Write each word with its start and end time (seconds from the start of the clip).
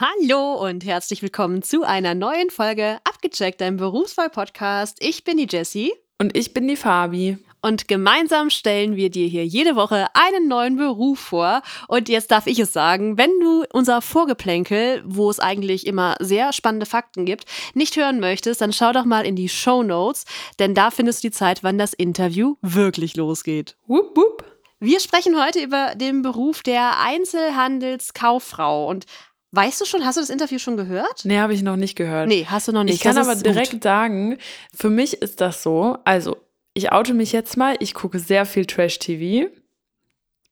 Hallo 0.00 0.54
und 0.64 0.84
herzlich 0.84 1.22
willkommen 1.22 1.62
zu 1.62 1.82
einer 1.82 2.14
neuen 2.14 2.50
Folge 2.50 3.00
Abgecheckt, 3.02 3.60
dein 3.60 3.78
Berufswahl-Podcast. 3.78 4.98
Ich 5.00 5.24
bin 5.24 5.38
die 5.38 5.48
Jessie. 5.50 5.92
Und 6.20 6.36
ich 6.36 6.54
bin 6.54 6.68
die 6.68 6.76
Fabi. 6.76 7.38
Und 7.62 7.88
gemeinsam 7.88 8.50
stellen 8.50 8.94
wir 8.94 9.10
dir 9.10 9.26
hier 9.26 9.44
jede 9.44 9.74
Woche 9.74 10.06
einen 10.14 10.46
neuen 10.46 10.76
Beruf 10.76 11.18
vor. 11.18 11.62
Und 11.88 12.08
jetzt 12.08 12.30
darf 12.30 12.46
ich 12.46 12.60
es 12.60 12.72
sagen, 12.72 13.18
wenn 13.18 13.40
du 13.40 13.64
unser 13.72 14.00
Vorgeplänkel, 14.00 15.02
wo 15.04 15.30
es 15.30 15.40
eigentlich 15.40 15.84
immer 15.84 16.14
sehr 16.20 16.52
spannende 16.52 16.86
Fakten 16.86 17.24
gibt, 17.24 17.46
nicht 17.74 17.96
hören 17.96 18.20
möchtest, 18.20 18.60
dann 18.60 18.72
schau 18.72 18.92
doch 18.92 19.04
mal 19.04 19.26
in 19.26 19.34
die 19.34 19.48
Show 19.48 19.82
Notes, 19.82 20.26
denn 20.60 20.76
da 20.76 20.92
findest 20.92 21.24
du 21.24 21.28
die 21.30 21.34
Zeit, 21.34 21.64
wann 21.64 21.76
das 21.76 21.92
Interview 21.92 22.54
wirklich 22.62 23.16
losgeht. 23.16 23.76
Wupp, 23.88 24.16
wupp. 24.16 24.44
Wir 24.80 25.00
sprechen 25.00 25.36
heute 25.36 25.60
über 25.60 25.96
den 25.96 26.22
Beruf 26.22 26.62
der 26.62 27.00
Einzelhandelskauffrau. 27.00 28.86
Und 28.86 29.06
Weißt 29.52 29.80
du 29.80 29.86
schon, 29.86 30.04
hast 30.04 30.16
du 30.16 30.20
das 30.20 30.30
Interview 30.30 30.58
schon 30.58 30.76
gehört? 30.76 31.24
Nee, 31.24 31.38
habe 31.38 31.54
ich 31.54 31.62
noch 31.62 31.76
nicht 31.76 31.96
gehört. 31.96 32.28
Nee, 32.28 32.46
hast 32.48 32.68
du 32.68 32.72
noch 32.72 32.84
nicht. 32.84 32.96
Ich 32.96 33.00
kann 33.00 33.16
Das 33.16 33.26
aber 33.26 33.40
direkt 33.40 33.72
gut. 33.72 33.82
sagen, 33.82 34.38
für 34.74 34.90
mich 34.90 35.22
ist 35.22 35.40
das 35.40 35.62
so, 35.62 35.96
also 36.04 36.36
ich 36.74 36.92
oute 36.92 37.14
mich 37.14 37.32
jetzt 37.32 37.56
mal, 37.56 37.76
ich 37.80 37.94
gucke 37.94 38.18
sehr 38.18 38.44
viel 38.44 38.66
Trash-TV. 38.66 39.48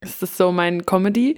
Das 0.00 0.22
ist 0.22 0.36
so 0.36 0.50
mein 0.50 0.86
Comedy. 0.86 1.36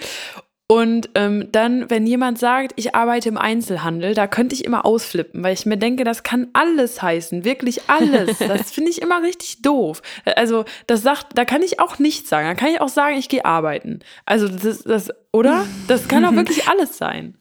Und 0.70 1.08
ähm, 1.14 1.48
dann, 1.50 1.88
wenn 1.88 2.06
jemand 2.06 2.38
sagt, 2.38 2.74
ich 2.76 2.94
arbeite 2.94 3.30
im 3.30 3.38
Einzelhandel, 3.38 4.14
da 4.14 4.26
könnte 4.26 4.54
ich 4.54 4.66
immer 4.66 4.84
ausflippen, 4.84 5.42
weil 5.42 5.54
ich 5.54 5.64
mir 5.64 5.78
denke, 5.78 6.04
das 6.04 6.22
kann 6.22 6.48
alles 6.52 7.00
heißen, 7.00 7.44
wirklich 7.44 7.88
alles. 7.88 8.38
Das 8.48 8.70
finde 8.70 8.90
ich 8.90 9.00
immer 9.00 9.22
richtig 9.22 9.62
doof. 9.62 10.02
Also, 10.36 10.66
das 10.86 11.02
sagt, 11.02 11.38
da 11.38 11.46
kann 11.46 11.62
ich 11.62 11.80
auch 11.80 11.98
nichts 11.98 12.28
sagen. 12.28 12.46
Da 12.46 12.54
kann 12.54 12.68
ich 12.68 12.82
auch 12.82 12.90
sagen, 12.90 13.16
ich 13.16 13.30
gehe 13.30 13.46
arbeiten. 13.46 14.00
Also, 14.26 14.46
das, 14.46 14.84
das, 14.84 15.10
oder? 15.32 15.66
Das 15.86 16.06
kann 16.06 16.24
auch 16.26 16.32
wirklich 16.36 16.68
alles 16.68 16.98
sein. 16.98 17.38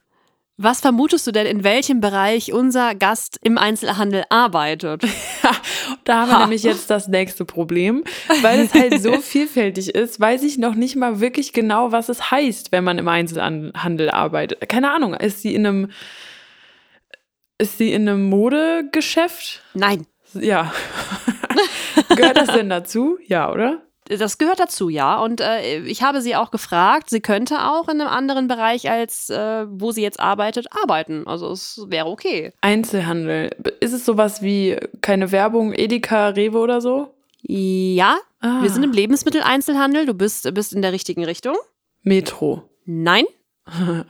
Was 0.60 0.82
vermutest 0.82 1.28
du 1.28 1.32
denn, 1.32 1.46
in 1.46 1.64
welchem 1.64 2.02
Bereich 2.02 2.52
unser 2.52 2.96
Gast 2.96 3.38
im 3.44 3.60
Einzelhandel 3.60 4.24
arbeitet? 4.30 5.04
Da 6.04 6.22
haben 6.22 6.30
wir 6.30 6.36
Ha. 6.36 6.40
nämlich 6.42 6.64
jetzt 6.64 6.90
das 6.90 7.08
nächste 7.08 7.46
Problem, 7.46 8.04
weil 8.42 8.62
es 8.62 8.74
halt 8.74 9.00
so 9.02 9.14
vielfältig 9.22 9.94
ist, 9.94 10.20
weiß 10.20 10.42
ich 10.44 10.58
noch 10.58 10.74
nicht 10.74 10.96
mal 10.96 11.20
wirklich 11.20 11.54
genau, 11.54 11.92
was 11.92 12.10
es 12.10 12.32
heißt, 12.32 12.72
wenn 12.72 12.84
man 12.84 12.98
im 12.98 13.08
Einzelhandel 13.08 14.10
arbeitet. 14.10 14.68
Keine 14.68 14.92
Ahnung, 14.92 15.14
ist 15.14 15.42
sie 15.44 15.54
in 15.54 15.66
einem 15.68 15.92
ist 17.60 17.78
sie 17.78 17.94
in 17.94 18.08
einem 18.10 18.24
Modegeschäft? 18.30 19.64
Nein, 19.74 20.06
Ja. 20.34 20.74
Gehört 22.16 22.38
das 22.38 22.48
denn 22.50 22.70
dazu? 22.70 23.18
Ja, 23.28 23.52
oder? 23.52 23.84
Das 24.10 24.38
gehört 24.38 24.60
dazu, 24.60 24.90
ja. 24.90 25.20
Und 25.20 25.42
äh, 25.42 25.80
ich 25.82 26.02
habe 26.04 26.22
sie 26.22 26.36
auch 26.36 26.52
gefragt, 26.52 27.10
sie 27.10 27.22
könnte 27.22 27.66
auch 27.66 27.88
in 27.90 28.02
einem 28.02 28.10
anderen 28.10 28.48
Bereich, 28.48 28.90
als 28.90 29.30
äh, 29.30 29.66
wo 29.70 29.92
sie 29.92 30.02
jetzt 30.02 30.20
arbeitet, 30.20 30.68
arbeiten. 30.72 31.28
Also 31.28 31.52
es 31.52 31.84
wäre 31.88 32.08
okay. 32.08 32.54
Einzelhandel. 32.62 33.50
Ist 33.80 33.94
es 33.94 34.06
sowas 34.06 34.42
wie 34.42 34.78
keine 35.02 35.32
Werbung, 35.32 35.74
Edeka, 35.74 36.30
Rewe 36.30 36.60
oder 36.60 36.82
so? 36.82 37.14
Ja, 37.42 38.18
Ah. 38.40 38.62
wir 38.62 38.70
sind 38.70 38.84
im 38.84 38.92
Lebensmitteleinzelhandel. 38.92 40.06
Du 40.06 40.14
bist, 40.14 40.54
bist 40.54 40.74
in 40.74 40.82
der 40.84 40.92
richtigen 40.92 41.26
Richtung. 41.26 41.56
Metro. 42.04 42.70
Nein. 42.86 43.26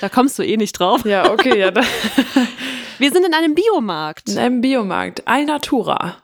da 0.00 0.08
kommst 0.08 0.38
du 0.38 0.42
eh 0.44 0.56
nicht 0.56 0.72
drauf. 0.78 1.04
Ja, 1.04 1.30
okay, 1.32 1.58
ja. 1.58 1.70
Da. 1.70 1.82
Wir 2.98 3.10
sind 3.12 3.26
in 3.26 3.34
einem 3.34 3.54
Biomarkt. 3.54 4.28
In 4.28 4.38
einem 4.38 4.60
Biomarkt. 4.60 5.26
Alnatura. 5.26 6.18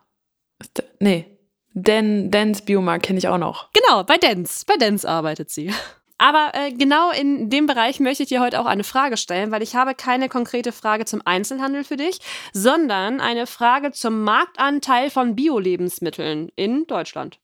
Nee. 1.01 1.36
Den, 1.79 2.31
Dens 2.31 2.63
Biomarkt 2.63 3.05
kenne 3.05 3.19
ich 3.19 3.29
auch 3.29 3.37
noch. 3.37 3.69
Genau, 3.75 4.03
bei 4.03 4.17
Dens. 4.17 4.65
Bei 4.65 4.77
Dens 4.77 5.05
arbeitet 5.05 5.51
sie. 5.51 5.71
Aber 6.17 6.53
äh, 6.55 6.73
genau 6.73 7.11
in 7.11 7.51
dem 7.51 7.67
Bereich 7.67 8.01
möchte 8.01 8.23
ich 8.23 8.31
dir 8.31 8.41
heute 8.41 8.59
auch 8.59 8.65
eine 8.65 8.83
Frage 8.85 9.19
stellen, 9.19 9.51
weil 9.51 9.63
ich 9.63 9.75
habe 9.75 9.95
keine 9.95 10.31
konkrete 10.31 10.73
Frage 10.73 11.05
zum 11.05 11.21
Einzelhandel 11.27 11.85
für 11.85 11.99
dich, 11.99 12.21
sondern 12.55 13.21
eine 13.21 13.47
Frage 13.47 13.93
zum 13.93 14.23
Marktanteil 14.23 15.11
von 15.11 15.37
Bio-Lebensmitteln 15.37 16.49
in 16.57 16.87
Deutschland. 16.87 17.39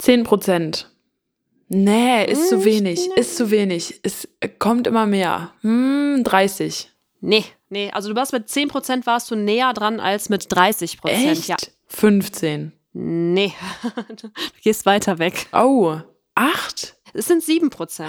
10 0.00 0.24
Prozent. 0.24 0.90
Nee, 1.68 2.26
ist 2.26 2.50
Hm, 2.50 2.58
zu 2.60 2.64
wenig. 2.66 3.08
Ist 3.16 3.38
zu 3.38 3.50
wenig. 3.50 4.00
Es 4.02 4.28
kommt 4.58 4.86
immer 4.86 5.06
mehr. 5.06 5.52
Hm, 5.62 6.22
30. 6.24 6.90
Nee, 7.22 7.44
nee, 7.70 7.90
also 7.92 8.10
du 8.10 8.14
warst 8.16 8.34
mit 8.34 8.48
10% 8.48 9.06
warst 9.06 9.30
du 9.30 9.34
näher 9.34 9.72
dran 9.72 9.98
als 9.98 10.28
mit 10.28 10.52
30%. 10.52 10.98
Echt? 11.08 11.48
Ja. 11.48 11.56
15. 11.86 12.72
Nee, 13.00 13.52
du 14.20 14.28
gehst 14.64 14.84
weiter 14.84 15.20
weg. 15.20 15.46
Oh, 15.52 15.98
8? 16.34 16.96
Es 17.14 17.26
sind 17.26 17.44
7%. 17.44 18.04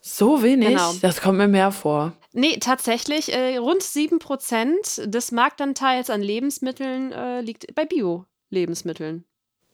So 0.00 0.44
wenig? 0.44 0.68
Genau. 0.68 0.92
Das 1.02 1.20
kommt 1.20 1.38
mir 1.38 1.48
mehr 1.48 1.72
vor. 1.72 2.12
Nee, 2.32 2.58
tatsächlich, 2.60 3.32
äh, 3.32 3.56
rund 3.56 3.82
7% 3.82 5.06
des 5.06 5.32
Marktanteils 5.32 6.10
an 6.10 6.22
Lebensmitteln 6.22 7.10
äh, 7.10 7.40
liegt 7.40 7.74
bei 7.74 7.84
Bio-Lebensmitteln. 7.86 9.24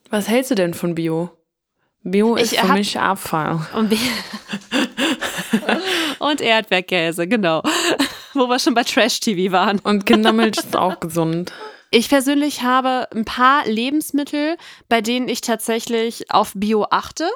Was 0.09 0.27
hältst 0.27 0.49
du 0.49 0.55
denn 0.55 0.73
von 0.73 0.95
Bio? 0.95 1.29
Bio 2.01 2.35
ist 2.35 2.53
Ich 2.53 2.59
für 2.61 2.67
hab- 2.69 2.77
mich 2.77 2.97
Abfall. 2.99 3.59
Und, 3.75 3.93
und 6.19 6.41
Erdbeerkäse, 6.41 7.27
genau. 7.27 7.61
Wo 8.33 8.47
wir 8.47 8.57
schon 8.57 8.73
bei 8.73 8.83
Trash-TV 8.83 9.51
waren. 9.51 9.77
Und 9.79 10.07
Kindermilch 10.07 10.57
ist 10.57 10.75
auch 10.75 10.99
gesund. 10.99 11.53
Ich 11.93 12.07
persönlich 12.07 12.63
habe 12.63 13.09
ein 13.11 13.25
paar 13.25 13.67
Lebensmittel, 13.67 14.55
bei 14.87 15.01
denen 15.01 15.27
ich 15.27 15.41
tatsächlich 15.41 16.31
auf 16.31 16.53
Bio 16.55 16.87
achte. 16.89 17.29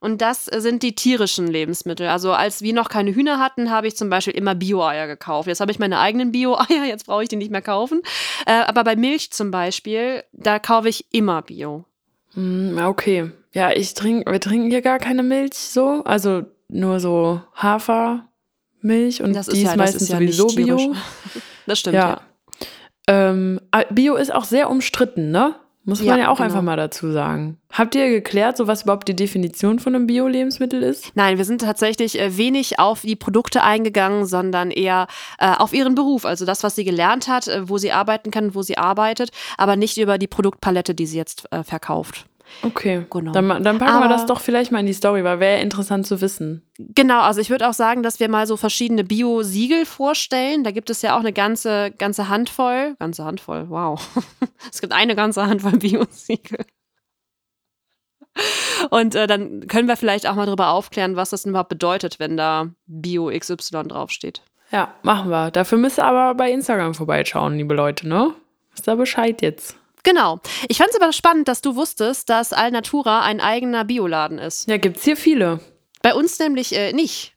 Und 0.00 0.22
das 0.22 0.46
sind 0.46 0.82
die 0.82 0.96
tierischen 0.96 1.46
Lebensmittel. 1.46 2.08
Also 2.08 2.32
als 2.32 2.62
wir 2.62 2.72
noch 2.72 2.88
keine 2.88 3.14
Hühner 3.14 3.38
hatten, 3.38 3.70
habe 3.70 3.86
ich 3.86 3.96
zum 3.96 4.10
Beispiel 4.10 4.34
immer 4.34 4.56
Bio-Eier 4.56 5.06
gekauft. 5.06 5.46
Jetzt 5.46 5.60
habe 5.60 5.70
ich 5.70 5.78
meine 5.78 6.00
eigenen 6.00 6.32
Bio-Eier, 6.32 6.84
jetzt 6.88 7.06
brauche 7.06 7.22
ich 7.22 7.28
die 7.28 7.36
nicht 7.36 7.52
mehr 7.52 7.62
kaufen. 7.62 8.02
Äh, 8.44 8.54
aber 8.54 8.82
bei 8.82 8.96
Milch 8.96 9.30
zum 9.30 9.52
Beispiel, 9.52 10.24
da 10.32 10.58
kaufe 10.58 10.88
ich 10.88 11.04
immer 11.12 11.42
Bio. 11.42 11.84
Hm, 12.34 12.78
okay. 12.82 13.30
Ja, 13.52 13.70
ich 13.70 13.94
trinke, 13.94 14.30
wir 14.32 14.40
trinken 14.40 14.70
hier 14.70 14.82
gar 14.82 14.98
keine 14.98 15.22
Milch 15.22 15.54
so. 15.54 16.02
Also 16.04 16.42
nur 16.68 16.98
so 16.98 17.40
Hafermilch 17.54 19.22
und 19.22 19.34
Das 19.34 19.46
die 19.46 19.58
ist 19.58 19.62
ja, 19.62 19.70
ist 19.72 19.76
meistens 19.76 20.02
ist 20.02 20.08
ja 20.08 20.16
sowieso. 20.16 20.46
Bio. 20.48 20.96
Das 21.66 21.78
stimmt, 21.78 21.94
ja. 21.94 22.08
Ja. 22.08 22.20
Ähm, 23.10 23.60
ah, 23.72 23.82
Bio 23.90 24.14
ist 24.14 24.32
auch 24.32 24.44
sehr 24.44 24.70
umstritten, 24.70 25.30
ne? 25.30 25.56
Muss 25.84 26.00
man 26.00 26.08
Ja, 26.08 26.16
ja, 26.24 26.28
auch 26.28 26.36
genau. 26.36 26.46
einfach 26.46 26.62
mal 26.62 26.76
dazu 26.76 27.10
sagen. 27.10 27.58
Habt 27.72 27.94
ihr 27.94 28.08
geklärt, 28.10 28.56
so 28.56 28.66
was 28.66 28.82
überhaupt 28.82 29.08
die 29.08 29.16
Definition 29.16 29.78
von 29.78 29.94
einem 29.94 30.06
Bio-Lebensmittel 30.06 30.82
ist? 30.82 31.10
Nein, 31.14 31.38
wir 31.38 31.44
sind 31.44 31.62
tatsächlich 31.62 32.20
äh, 32.20 32.36
wenig 32.36 32.78
auf 32.78 33.00
die 33.00 33.16
Produkte 33.16 33.62
eingegangen, 33.62 34.26
sondern 34.26 34.70
eher 34.70 35.08
äh, 35.38 35.50
auf 35.56 35.72
ihren 35.72 35.94
Beruf, 35.94 36.26
also 36.26 36.44
das, 36.44 36.62
was 36.62 36.76
sie 36.76 36.84
gelernt 36.84 37.26
hat, 37.28 37.48
äh, 37.48 37.68
wo 37.68 37.78
sie 37.78 37.92
arbeiten 37.92 38.30
kann, 38.30 38.54
wo 38.54 38.62
sie 38.62 38.78
arbeitet, 38.78 39.30
aber 39.56 39.74
nicht 39.74 39.96
über 39.96 40.18
die 40.18 40.28
Produktpalette, 40.28 40.94
die 40.94 41.06
sie 41.06 41.16
jetzt 41.16 41.50
äh, 41.50 41.64
verkauft. 41.64 42.26
Okay, 42.62 43.06
Genau. 43.10 43.32
dann, 43.32 43.48
dann 43.48 43.78
packen 43.78 43.92
wir 44.00 44.04
Aber- 44.04 44.08
das 44.08 44.26
doch 44.26 44.40
vielleicht 44.40 44.70
mal 44.72 44.80
in 44.80 44.86
die 44.86 44.92
Story, 44.92 45.24
weil 45.24 45.40
wäre 45.40 45.60
interessant 45.62 46.06
zu 46.06 46.20
wissen. 46.20 46.62
Genau, 46.78 47.20
also 47.20 47.40
ich 47.40 47.48
würde 47.50 47.68
auch 47.68 47.72
sagen, 47.74 48.02
dass 48.02 48.20
wir 48.20 48.28
mal 48.28 48.46
so 48.46 48.56
verschiedene 48.56 49.04
Bio-Siegel 49.04 49.86
vorstellen. 49.86 50.64
Da 50.64 50.70
gibt 50.70 50.90
es 50.90 51.02
ja 51.02 51.14
auch 51.16 51.20
eine 51.20 51.32
ganze, 51.32 51.90
ganze 51.92 52.28
Handvoll. 52.28 52.96
Ganze 52.98 53.24
Handvoll, 53.24 53.66
wow. 53.70 54.00
es 54.72 54.80
gibt 54.80 54.92
eine 54.92 55.14
ganze 55.16 55.46
Handvoll 55.46 55.78
Bio-Siegel. 55.78 56.64
Und 58.90 59.14
äh, 59.14 59.26
dann 59.26 59.66
können 59.66 59.88
wir 59.88 59.96
vielleicht 59.96 60.26
auch 60.28 60.34
mal 60.34 60.46
darüber 60.46 60.68
aufklären, 60.70 61.16
was 61.16 61.30
das 61.30 61.44
überhaupt 61.44 61.68
bedeutet, 61.68 62.18
wenn 62.18 62.36
da 62.36 62.68
Bio 62.86 63.30
XY 63.36 63.84
draufsteht. 63.88 64.42
Ja, 64.70 64.94
machen 65.02 65.30
wir. 65.30 65.50
Dafür 65.50 65.78
müsst 65.78 65.98
ihr 65.98 66.04
aber 66.04 66.34
bei 66.34 66.50
Instagram 66.52 66.94
vorbeischauen, 66.94 67.56
liebe 67.56 67.74
Leute, 67.74 68.06
ne? 68.08 68.32
Wisst 68.72 68.88
ihr 68.88 68.96
Bescheid 68.96 69.42
jetzt? 69.42 69.76
Genau. 70.02 70.40
Ich 70.68 70.78
fand 70.78 70.90
es 70.90 71.00
aber 71.00 71.12
spannend, 71.12 71.48
dass 71.48 71.60
du 71.62 71.76
wusstest, 71.76 72.28
dass 72.30 72.52
Alnatura 72.52 73.22
ein 73.22 73.40
eigener 73.40 73.84
Bioladen 73.84 74.38
ist. 74.38 74.68
Ja, 74.68 74.76
gibt's 74.78 75.04
hier 75.04 75.16
viele. 75.16 75.60
Bei 76.02 76.14
uns 76.14 76.38
nämlich 76.38 76.74
äh, 76.74 76.92
nicht. 76.92 77.34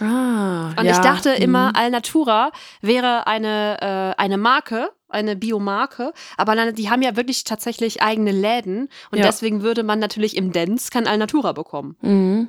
Ah, 0.00 0.70
Und 0.78 0.86
ja. 0.86 0.92
ich 0.92 0.98
dachte 0.98 1.30
immer, 1.30 1.68
mhm. 1.70 1.76
Alnatura 1.76 2.52
wäre 2.80 3.26
eine, 3.26 4.14
äh, 4.16 4.20
eine 4.20 4.38
Marke, 4.38 4.90
eine 5.10 5.36
Biomarke, 5.36 6.14
aber 6.38 6.72
die 6.72 6.88
haben 6.88 7.02
ja 7.02 7.16
wirklich 7.16 7.44
tatsächlich 7.44 8.00
eigene 8.00 8.30
Läden 8.32 8.88
und 9.10 9.18
Ja. 9.18 9.26
deswegen 9.26 9.62
würde 9.62 9.82
man 9.82 9.98
natürlich 9.98 10.36
im 10.36 10.52
Dance 10.52 10.90
kein 10.90 11.06
Alnatura 11.06 11.52
bekommen. 11.52 11.96
Mhm. 12.00 12.48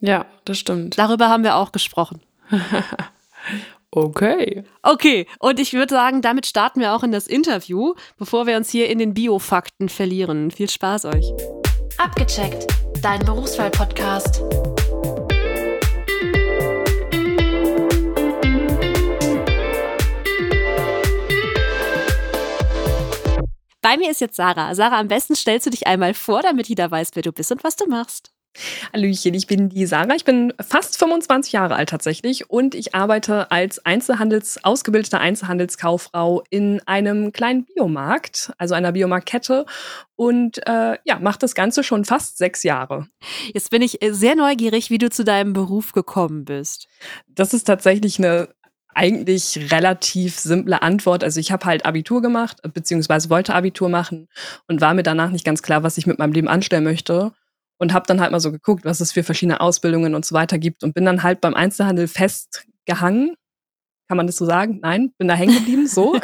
Ja, 0.00 0.24
das 0.44 0.58
stimmt. 0.58 0.98
Darüber 0.98 1.28
haben 1.28 1.44
wir 1.44 1.56
auch 1.56 1.72
gesprochen. 1.72 2.22
Okay. 3.96 4.62
Okay, 4.82 5.26
und 5.38 5.58
ich 5.58 5.72
würde 5.72 5.94
sagen, 5.94 6.20
damit 6.20 6.44
starten 6.44 6.80
wir 6.80 6.94
auch 6.94 7.02
in 7.02 7.12
das 7.12 7.26
Interview, 7.26 7.94
bevor 8.18 8.46
wir 8.46 8.58
uns 8.58 8.68
hier 8.68 8.90
in 8.90 8.98
den 8.98 9.14
Biofakten 9.14 9.88
verlieren. 9.88 10.50
Viel 10.50 10.68
Spaß 10.68 11.06
euch. 11.06 11.32
Abgecheckt, 11.96 12.66
dein 13.00 13.24
Berufswahl-Podcast. 13.24 14.42
Bei 23.80 23.96
mir 23.96 24.10
ist 24.10 24.20
jetzt 24.20 24.36
Sarah. 24.36 24.74
Sarah, 24.74 25.00
am 25.00 25.08
besten 25.08 25.34
stellst 25.34 25.64
du 25.64 25.70
dich 25.70 25.86
einmal 25.86 26.12
vor, 26.12 26.42
damit 26.42 26.68
jeder 26.68 26.90
weiß, 26.90 27.12
wer 27.14 27.22
du 27.22 27.32
bist 27.32 27.50
und 27.50 27.64
was 27.64 27.76
du 27.76 27.86
machst. 27.86 28.35
Hallöchen, 28.92 29.34
ich 29.34 29.46
bin 29.46 29.68
die 29.68 29.86
Sarah. 29.86 30.14
Ich 30.14 30.24
bin 30.24 30.52
fast 30.60 30.98
25 30.98 31.52
Jahre 31.52 31.76
alt 31.76 31.88
tatsächlich 31.88 32.50
und 32.50 32.74
ich 32.74 32.94
arbeite 32.94 33.50
als 33.50 33.84
Einzelhandels, 33.84 34.64
ausgebildete 34.64 35.18
Einzelhandelskauffrau 35.18 36.42
in 36.50 36.80
einem 36.86 37.32
kleinen 37.32 37.64
Biomarkt, 37.64 38.52
also 38.58 38.74
einer 38.74 38.92
Biomarktkette 38.92 39.66
und 40.16 40.66
äh, 40.66 40.98
ja, 41.04 41.18
mache 41.20 41.38
das 41.38 41.54
Ganze 41.54 41.82
schon 41.82 42.04
fast 42.04 42.38
sechs 42.38 42.62
Jahre. 42.62 43.08
Jetzt 43.52 43.70
bin 43.70 43.82
ich 43.82 44.02
äh, 44.02 44.12
sehr 44.12 44.34
neugierig, 44.34 44.90
wie 44.90 44.98
du 44.98 45.10
zu 45.10 45.24
deinem 45.24 45.52
Beruf 45.52 45.92
gekommen 45.92 46.44
bist. 46.44 46.88
Das 47.28 47.54
ist 47.54 47.64
tatsächlich 47.64 48.18
eine 48.18 48.48
eigentlich 48.94 49.70
relativ 49.70 50.38
simple 50.38 50.80
Antwort. 50.80 51.22
Also 51.22 51.38
ich 51.38 51.52
habe 51.52 51.66
halt 51.66 51.84
Abitur 51.84 52.22
gemacht, 52.22 52.62
beziehungsweise 52.72 53.28
wollte 53.28 53.54
Abitur 53.54 53.90
machen 53.90 54.28
und 54.68 54.80
war 54.80 54.94
mir 54.94 55.02
danach 55.02 55.30
nicht 55.30 55.44
ganz 55.44 55.62
klar, 55.62 55.82
was 55.82 55.98
ich 55.98 56.06
mit 56.06 56.18
meinem 56.18 56.32
Leben 56.32 56.48
anstellen 56.48 56.84
möchte 56.84 57.32
und 57.78 57.92
habe 57.92 58.06
dann 58.06 58.20
halt 58.20 58.32
mal 58.32 58.40
so 58.40 58.52
geguckt, 58.52 58.84
was 58.84 59.00
es 59.00 59.12
für 59.12 59.22
verschiedene 59.22 59.60
Ausbildungen 59.60 60.14
und 60.14 60.24
so 60.24 60.34
weiter 60.34 60.58
gibt 60.58 60.82
und 60.82 60.94
bin 60.94 61.04
dann 61.04 61.22
halt 61.22 61.40
beim 61.40 61.54
Einzelhandel 61.54 62.08
festgehangen. 62.08 63.34
Kann 64.08 64.16
man 64.16 64.26
das 64.26 64.36
so 64.36 64.46
sagen? 64.46 64.78
Nein, 64.82 65.12
bin 65.18 65.26
da 65.26 65.34
hängen 65.34 65.56
geblieben, 65.56 65.88
so. 65.88 66.16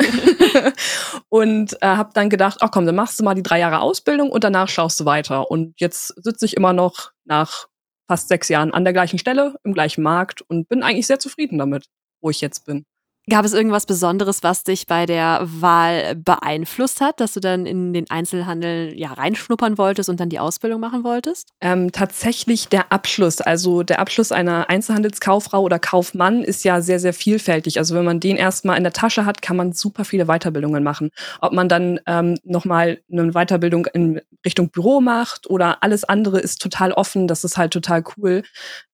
und 1.29 1.77
äh, 1.83 1.87
habe 1.87 2.11
dann 2.15 2.31
gedacht, 2.31 2.59
ach 2.61 2.71
komm, 2.71 2.87
dann 2.87 2.95
machst 2.95 3.19
du 3.19 3.25
mal 3.25 3.35
die 3.35 3.43
drei 3.43 3.59
Jahre 3.59 3.81
Ausbildung 3.81 4.31
und 4.31 4.45
danach 4.45 4.69
schaust 4.69 5.01
du 5.01 5.05
weiter. 5.05 5.51
Und 5.51 5.81
jetzt 5.81 6.15
sitze 6.23 6.47
ich 6.47 6.57
immer 6.57 6.73
noch 6.73 7.11
nach 7.25 7.67
fast 8.09 8.29
sechs 8.29 8.49
Jahren 8.49 8.73
an 8.73 8.85
der 8.85 8.93
gleichen 8.93 9.19
Stelle, 9.19 9.57
im 9.65 9.75
gleichen 9.75 10.03
Markt 10.03 10.43
und 10.43 10.69
bin 10.69 10.83
eigentlich 10.83 11.07
sehr 11.07 11.19
zufrieden 11.19 11.59
damit, 11.59 11.87
wo 12.21 12.31
ich 12.31 12.41
jetzt 12.41 12.67
bin. 12.67 12.85
Gab 13.31 13.45
es 13.45 13.53
irgendwas 13.53 13.87
Besonderes, 13.87 14.43
was 14.43 14.65
dich 14.65 14.89
bei 14.89 15.07
der 15.07 15.43
Wahl 15.45 16.17
beeinflusst 16.17 17.01
hat, 17.01 17.21
dass 17.21 17.35
du 17.35 17.41
dann 17.41 17.67
in 17.67 17.93
den 17.93 18.11
Einzelhandel 18.11 18.99
ja 18.99 19.13
reinschnuppern 19.13 19.79
wolltest 19.79 20.09
und 20.09 20.19
dann 20.19 20.29
die 20.29 20.41
Ausbildung 20.41 20.81
machen 20.81 21.05
wolltest? 21.05 21.51
Ähm, 21.61 21.93
tatsächlich 21.93 22.67
der 22.67 22.91
Abschluss. 22.91 23.41
Also 23.41 23.85
der 23.85 24.01
Abschluss 24.01 24.33
einer 24.33 24.69
Einzelhandelskauffrau 24.69 25.63
oder 25.63 25.79
Kaufmann 25.79 26.43
ist 26.43 26.65
ja 26.65 26.81
sehr, 26.81 26.99
sehr 26.99 27.15
vielfältig. 27.15 27.79
Also 27.79 27.95
wenn 27.95 28.05
man 28.05 28.19
den 28.19 28.37
erstmal 28.37 28.77
in 28.77 28.83
der 28.83 28.93
Tasche 28.93 29.25
hat, 29.25 29.41
kann 29.41 29.57
man 29.57 29.73
super 29.73 30.05
viele 30.05 30.27
Weiterbildungen 30.27 30.83
machen. 30.83 31.11
Ob 31.41 31.53
man 31.53 31.69
dann 31.69 32.01
ähm, 32.07 32.39
nochmal 32.43 33.03
eine 33.11 33.31
Weiterbildung 33.31 33.87
in 33.87 34.21
Richtung 34.45 34.71
Büro 34.71 35.01
macht 35.01 35.49
oder 35.49 35.85
alles 35.85 36.03
andere 36.03 36.41
ist 36.41 36.61
total 36.61 36.91
offen. 36.91 37.29
Das 37.29 37.45
ist 37.45 37.57
halt 37.57 37.73
total 37.73 38.03
cool, 38.17 38.43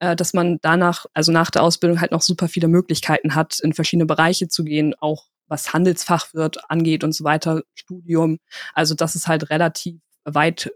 äh, 0.01 0.15
dass 0.15 0.35
man 0.35 0.59
danach, 0.61 1.07
also 1.15 1.33
nach 1.33 1.51
der 1.51 1.63
Ausbildung 1.63 2.03
halt 2.03 2.13
noch 2.13 2.21
super 2.21 2.49
viele 2.49 2.69
Möglichkeiten 2.69 3.35
hat, 3.35 3.59
in 3.61 3.73
verschiedene 3.73 4.05
Bereiche 4.05 4.18
Bereiche 4.19 4.49
zu 4.49 4.65
gehen, 4.65 4.95
auch 4.99 5.27
was 5.47 5.73
Handelsfachwirt 5.73 6.69
angeht 6.69 7.05
und 7.05 7.13
so 7.13 7.25
weiter, 7.25 7.63
Studium. 7.75 8.39
Also 8.75 8.95
das 8.95 9.15
ist 9.15 9.29
halt 9.29 9.49
relativ 9.51 9.97
weit 10.25 10.71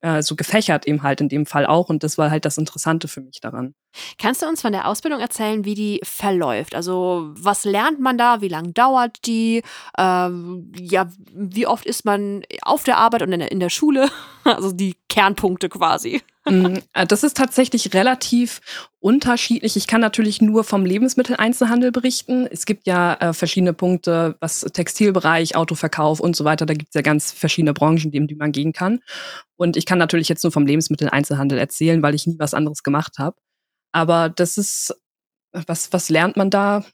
äh, 0.00 0.22
so 0.22 0.36
gefächert 0.36 0.86
eben 0.86 1.02
halt 1.02 1.20
in 1.20 1.28
dem 1.28 1.46
Fall 1.46 1.66
auch 1.66 1.88
und 1.88 2.02
das 2.02 2.18
war 2.18 2.30
halt 2.30 2.44
das 2.44 2.58
Interessante 2.58 3.08
für 3.08 3.20
mich 3.20 3.40
daran. 3.40 3.74
Kannst 4.18 4.42
du 4.42 4.46
uns 4.46 4.62
von 4.62 4.72
der 4.72 4.88
Ausbildung 4.88 5.20
erzählen, 5.20 5.64
wie 5.64 5.74
die 5.74 6.00
verläuft? 6.02 6.74
Also 6.74 7.30
was 7.38 7.64
lernt 7.64 8.00
man 8.00 8.18
da? 8.18 8.40
Wie 8.40 8.48
lange 8.48 8.72
dauert 8.72 9.18
die? 9.26 9.62
Ähm, 9.98 10.72
ja, 10.78 11.08
wie 11.32 11.66
oft 11.66 11.86
ist 11.86 12.04
man 12.04 12.42
auf 12.62 12.84
der 12.84 12.98
Arbeit 12.98 13.22
und 13.22 13.32
in 13.32 13.40
der, 13.40 13.52
in 13.52 13.60
der 13.60 13.70
Schule? 13.70 14.10
Also 14.46 14.70
die 14.70 14.94
Kernpunkte 15.08 15.68
quasi. 15.68 16.22
Mm, 16.48 16.78
äh, 16.92 17.04
das 17.08 17.24
ist 17.24 17.36
tatsächlich 17.36 17.92
relativ 17.92 18.60
unterschiedlich. 19.00 19.76
Ich 19.76 19.88
kann 19.88 20.00
natürlich 20.00 20.40
nur 20.40 20.62
vom 20.62 20.86
Lebensmitteleinzelhandel 20.86 21.90
berichten. 21.90 22.46
Es 22.48 22.66
gibt 22.66 22.86
ja 22.86 23.14
äh, 23.14 23.32
verschiedene 23.32 23.72
Punkte, 23.72 24.36
was 24.38 24.60
Textilbereich, 24.60 25.56
Autoverkauf 25.56 26.20
und 26.20 26.36
so 26.36 26.44
weiter. 26.44 26.64
Da 26.64 26.74
gibt 26.74 26.90
es 26.90 26.94
ja 26.94 27.02
ganz 27.02 27.32
verschiedene 27.32 27.74
Branchen, 27.74 28.12
in 28.12 28.28
die 28.28 28.36
man 28.36 28.52
gehen 28.52 28.72
kann. 28.72 29.00
Und 29.56 29.76
ich 29.76 29.86
kann 29.86 29.98
natürlich 29.98 30.28
jetzt 30.28 30.44
nur 30.44 30.52
vom 30.52 30.66
Lebensmitteleinzelhandel 30.66 31.58
erzählen, 31.58 32.00
weil 32.00 32.14
ich 32.14 32.28
nie 32.28 32.38
was 32.38 32.54
anderes 32.54 32.84
gemacht 32.84 33.18
habe. 33.18 33.36
Aber 33.90 34.28
das 34.28 34.56
ist, 34.56 34.94
was, 35.50 35.92
was 35.92 36.10
lernt 36.10 36.36
man 36.36 36.50
da? 36.50 36.84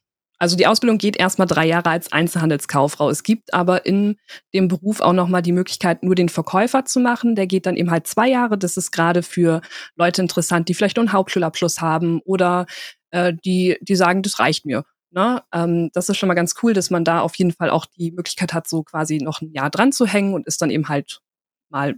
Also 0.42 0.56
die 0.56 0.66
Ausbildung 0.66 0.98
geht 0.98 1.16
erstmal 1.16 1.46
drei 1.46 1.66
Jahre 1.66 1.90
als 1.90 2.10
Einzelhandelskauffrau. 2.10 3.08
Es 3.08 3.22
gibt 3.22 3.54
aber 3.54 3.86
in 3.86 4.16
dem 4.52 4.66
Beruf 4.66 5.00
auch 5.00 5.12
nochmal 5.12 5.40
die 5.40 5.52
Möglichkeit, 5.52 6.02
nur 6.02 6.16
den 6.16 6.28
Verkäufer 6.28 6.84
zu 6.84 6.98
machen. 6.98 7.36
Der 7.36 7.46
geht 7.46 7.64
dann 7.64 7.76
eben 7.76 7.92
halt 7.92 8.08
zwei 8.08 8.28
Jahre. 8.28 8.58
Das 8.58 8.76
ist 8.76 8.90
gerade 8.90 9.22
für 9.22 9.60
Leute 9.94 10.20
interessant, 10.20 10.68
die 10.68 10.74
vielleicht 10.74 10.96
nur 10.96 11.04
einen 11.04 11.12
Hauptschulabschluss 11.12 11.80
haben 11.80 12.20
oder 12.24 12.66
äh, 13.12 13.32
die, 13.44 13.78
die 13.82 13.94
sagen, 13.94 14.22
das 14.22 14.40
reicht 14.40 14.66
mir. 14.66 14.82
Ne? 15.12 15.44
Ähm, 15.54 15.90
das 15.92 16.08
ist 16.08 16.16
schon 16.16 16.26
mal 16.26 16.34
ganz 16.34 16.56
cool, 16.60 16.72
dass 16.72 16.90
man 16.90 17.04
da 17.04 17.20
auf 17.20 17.36
jeden 17.36 17.52
Fall 17.52 17.70
auch 17.70 17.86
die 17.86 18.10
Möglichkeit 18.10 18.52
hat, 18.52 18.66
so 18.66 18.82
quasi 18.82 19.18
noch 19.18 19.42
ein 19.42 19.52
Jahr 19.52 19.70
dran 19.70 19.92
zu 19.92 20.08
hängen 20.08 20.34
und 20.34 20.48
ist 20.48 20.60
dann 20.60 20.70
eben 20.70 20.88
halt 20.88 21.20
mal 21.68 21.94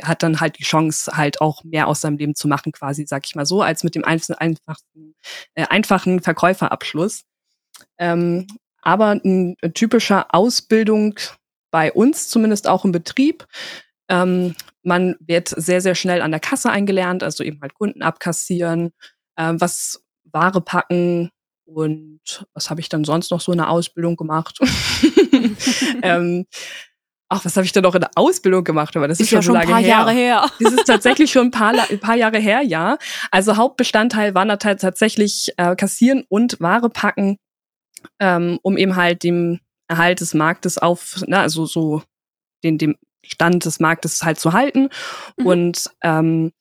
hat 0.00 0.22
dann 0.22 0.40
halt 0.40 0.60
die 0.60 0.64
Chance, 0.64 1.16
halt 1.16 1.40
auch 1.40 1.64
mehr 1.64 1.88
aus 1.88 2.02
seinem 2.02 2.18
Leben 2.18 2.36
zu 2.36 2.46
machen, 2.46 2.70
quasi, 2.70 3.04
sag 3.06 3.26
ich 3.26 3.34
mal 3.34 3.44
so, 3.44 3.62
als 3.62 3.82
mit 3.82 3.96
dem 3.96 4.04
einfachen, 4.04 5.16
äh, 5.56 5.66
einfachen 5.68 6.20
Verkäuferabschluss. 6.20 7.24
Ähm, 7.98 8.46
aber 8.82 9.08
ein, 9.08 9.56
ein 9.62 9.74
typischer 9.74 10.34
Ausbildung 10.34 11.18
bei 11.70 11.92
uns, 11.92 12.28
zumindest 12.28 12.68
auch 12.68 12.84
im 12.84 12.92
Betrieb. 12.92 13.46
Ähm, 14.08 14.54
man 14.82 15.16
wird 15.20 15.48
sehr, 15.48 15.80
sehr 15.80 15.94
schnell 15.94 16.22
an 16.22 16.30
der 16.30 16.40
Kasse 16.40 16.70
eingelernt, 16.70 17.22
also 17.22 17.42
eben 17.42 17.60
halt 17.62 17.74
Kunden 17.74 18.02
abkassieren, 18.02 18.92
äh, 19.36 19.54
was 19.56 20.04
Ware 20.24 20.60
packen 20.60 21.30
und 21.64 22.46
was 22.52 22.70
habe 22.70 22.80
ich 22.80 22.88
dann 22.88 23.04
sonst 23.04 23.30
noch 23.30 23.40
so 23.40 23.52
in 23.52 23.58
der 23.58 23.70
Ausbildung 23.70 24.16
gemacht? 24.16 24.58
ähm, 26.02 26.46
ach, 27.28 27.44
was 27.44 27.56
habe 27.56 27.64
ich 27.64 27.72
denn 27.72 27.82
noch 27.82 27.94
in 27.94 28.02
der 28.02 28.10
Ausbildung 28.14 28.64
gemacht? 28.64 28.96
Aber 28.96 29.08
das 29.08 29.18
ist, 29.18 29.26
ist 29.26 29.30
schon, 29.30 29.38
ja 29.38 29.42
schon 29.42 29.56
ein 29.56 29.68
paar 29.68 29.80
her. 29.80 29.88
Jahre 29.88 30.12
her. 30.12 30.50
Das 30.60 30.72
ist 30.72 30.84
tatsächlich 30.84 31.32
schon 31.32 31.48
ein 31.48 31.50
paar, 31.50 31.72
ein 31.90 31.98
paar 31.98 32.16
Jahre 32.16 32.38
her, 32.38 32.62
ja. 32.62 32.98
Also 33.30 33.56
Hauptbestandteil 33.56 34.34
waren 34.34 34.48
da 34.48 34.56
tatsächlich 34.56 35.52
äh, 35.56 35.74
Kassieren 35.74 36.24
und 36.28 36.60
Ware 36.60 36.90
packen, 36.90 37.38
ähm, 38.24 38.58
um 38.62 38.78
eben 38.78 38.96
halt 38.96 39.22
dem 39.22 39.60
Erhalt 39.86 40.22
des 40.22 40.32
Marktes 40.32 40.78
auf, 40.78 41.22
na, 41.26 41.42
also 41.42 41.66
so 41.66 42.02
den, 42.64 42.78
dem 42.78 42.96
Stand 43.22 43.66
des 43.66 43.80
Marktes 43.80 44.22
halt 44.22 44.40
zu 44.40 44.54
halten. 44.54 44.88
Mhm. 45.36 45.46
Und 45.46 45.90
ähm, 46.02 46.52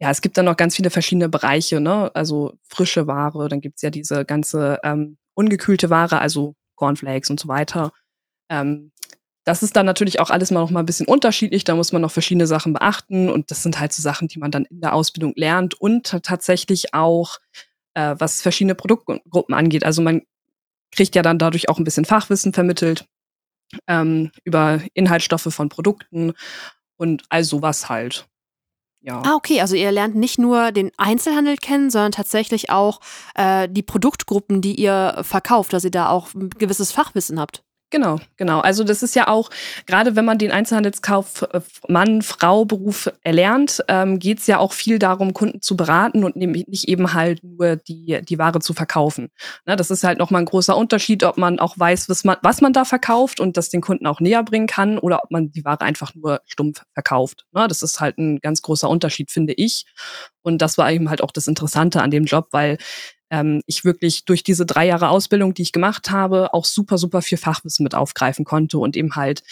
ja, 0.00 0.10
es 0.10 0.20
gibt 0.20 0.36
dann 0.36 0.46
noch 0.46 0.56
ganz 0.56 0.74
viele 0.74 0.90
verschiedene 0.90 1.28
Bereiche, 1.28 1.80
ne? 1.80 2.10
Also 2.14 2.54
frische 2.68 3.06
Ware, 3.06 3.48
dann 3.48 3.60
gibt's 3.60 3.82
ja 3.82 3.90
diese 3.90 4.24
ganze 4.24 4.80
ähm, 4.82 5.16
ungekühlte 5.34 5.90
Ware, 5.90 6.20
also 6.20 6.56
Cornflakes 6.74 7.30
und 7.30 7.38
so 7.38 7.46
weiter. 7.46 7.92
Ähm, 8.50 8.90
das 9.44 9.62
ist 9.62 9.76
dann 9.76 9.86
natürlich 9.86 10.18
auch 10.18 10.30
alles 10.30 10.50
mal 10.50 10.58
noch 10.58 10.70
mal 10.70 10.80
ein 10.80 10.86
bisschen 10.86 11.06
unterschiedlich. 11.06 11.62
Da 11.62 11.76
muss 11.76 11.92
man 11.92 12.02
noch 12.02 12.10
verschiedene 12.10 12.48
Sachen 12.48 12.72
beachten. 12.72 13.30
Und 13.30 13.52
das 13.52 13.62
sind 13.62 13.78
halt 13.78 13.92
so 13.92 14.02
Sachen, 14.02 14.26
die 14.26 14.40
man 14.40 14.50
dann 14.50 14.64
in 14.64 14.80
der 14.80 14.92
Ausbildung 14.92 15.34
lernt 15.36 15.80
und 15.80 16.04
tatsächlich 16.24 16.94
auch, 16.94 17.38
äh, 17.94 18.16
was 18.18 18.42
verschiedene 18.42 18.74
Produktgruppen 18.74 19.54
angeht. 19.54 19.84
Also 19.84 20.02
man 20.02 20.22
kriegt 20.92 21.14
ja 21.14 21.22
dann 21.22 21.38
dadurch 21.38 21.68
auch 21.68 21.78
ein 21.78 21.84
bisschen 21.84 22.04
Fachwissen 22.04 22.52
vermittelt 22.52 23.06
ähm, 23.86 24.30
über 24.44 24.80
Inhaltsstoffe 24.94 25.48
von 25.50 25.68
Produkten 25.68 26.34
und 26.96 27.24
all 27.28 27.44
sowas 27.44 27.88
halt. 27.88 28.26
Ja. 29.00 29.22
Ah, 29.24 29.34
okay. 29.34 29.60
Also 29.60 29.76
ihr 29.76 29.92
lernt 29.92 30.16
nicht 30.16 30.38
nur 30.38 30.72
den 30.72 30.90
Einzelhandel 30.96 31.56
kennen, 31.56 31.90
sondern 31.90 32.12
tatsächlich 32.12 32.70
auch 32.70 33.00
äh, 33.36 33.68
die 33.68 33.84
Produktgruppen, 33.84 34.60
die 34.60 34.74
ihr 34.74 35.18
verkauft, 35.22 35.72
dass 35.72 35.84
ihr 35.84 35.92
da 35.92 36.08
auch 36.08 36.34
ein 36.34 36.50
gewisses 36.50 36.90
Fachwissen 36.90 37.38
habt. 37.38 37.62
Genau, 37.90 38.18
genau. 38.36 38.58
Also 38.60 38.82
das 38.82 39.04
ist 39.04 39.14
ja 39.14 39.28
auch, 39.28 39.48
gerade 39.86 40.16
wenn 40.16 40.24
man 40.24 40.38
den 40.38 40.50
Einzelhandelskauf 40.50 41.42
äh, 41.52 41.60
Frau 42.22 42.64
Beruf 42.64 43.08
erlernt, 43.22 43.80
ähm, 43.86 44.18
geht 44.18 44.40
es 44.40 44.48
ja 44.48 44.58
auch 44.58 44.72
viel 44.72 44.98
darum, 44.98 45.32
Kunden 45.32 45.62
zu 45.62 45.76
beraten 45.76 46.24
und 46.24 46.34
nicht 46.34 46.88
eben 46.88 47.12
halt 47.14 47.44
nur 47.44 47.76
die, 47.76 48.20
die 48.28 48.38
Ware 48.40 48.58
zu 48.58 48.74
verkaufen. 48.74 49.28
Ne, 49.66 49.76
das 49.76 49.92
ist 49.92 50.02
halt 50.02 50.18
nochmal 50.18 50.42
ein 50.42 50.46
großer 50.46 50.76
Unterschied, 50.76 51.22
ob 51.22 51.36
man 51.38 51.60
auch 51.60 51.78
weiß, 51.78 52.08
was 52.08 52.24
man, 52.24 52.36
was 52.42 52.60
man 52.60 52.72
da 52.72 52.84
verkauft 52.84 53.38
und 53.38 53.56
das 53.56 53.68
den 53.68 53.82
Kunden 53.82 54.06
auch 54.08 54.18
näher 54.18 54.42
bringen 54.42 54.66
kann 54.66 54.98
oder 54.98 55.22
ob 55.22 55.30
man 55.30 55.52
die 55.52 55.64
Ware 55.64 55.82
einfach 55.82 56.12
nur 56.16 56.40
stumpf 56.46 56.82
verkauft. 56.92 57.46
Ne, 57.52 57.68
das 57.68 57.82
ist 57.82 58.00
halt 58.00 58.18
ein 58.18 58.40
ganz 58.40 58.62
großer 58.62 58.88
Unterschied, 58.88 59.30
finde 59.30 59.52
ich. 59.52 59.84
Und 60.42 60.62
das 60.62 60.76
war 60.78 60.90
eben 60.90 61.08
halt 61.08 61.22
auch 61.22 61.30
das 61.32 61.46
Interessante 61.46 62.02
an 62.02 62.10
dem 62.10 62.24
Job, 62.24 62.48
weil 62.50 62.78
ähm, 63.30 63.62
ich 63.66 63.84
wirklich 63.84 64.24
durch 64.24 64.42
diese 64.42 64.66
drei 64.66 64.86
Jahre 64.86 65.08
Ausbildung, 65.08 65.54
die 65.54 65.62
ich 65.62 65.72
gemacht 65.72 66.10
habe, 66.10 66.54
auch 66.54 66.64
super, 66.64 66.98
super 66.98 67.22
viel 67.22 67.38
Fachwissen 67.38 67.84
mit 67.84 67.94
aufgreifen 67.94 68.44
konnte 68.44 68.78
und 68.78 68.96
eben 68.96 69.16
halt 69.16 69.42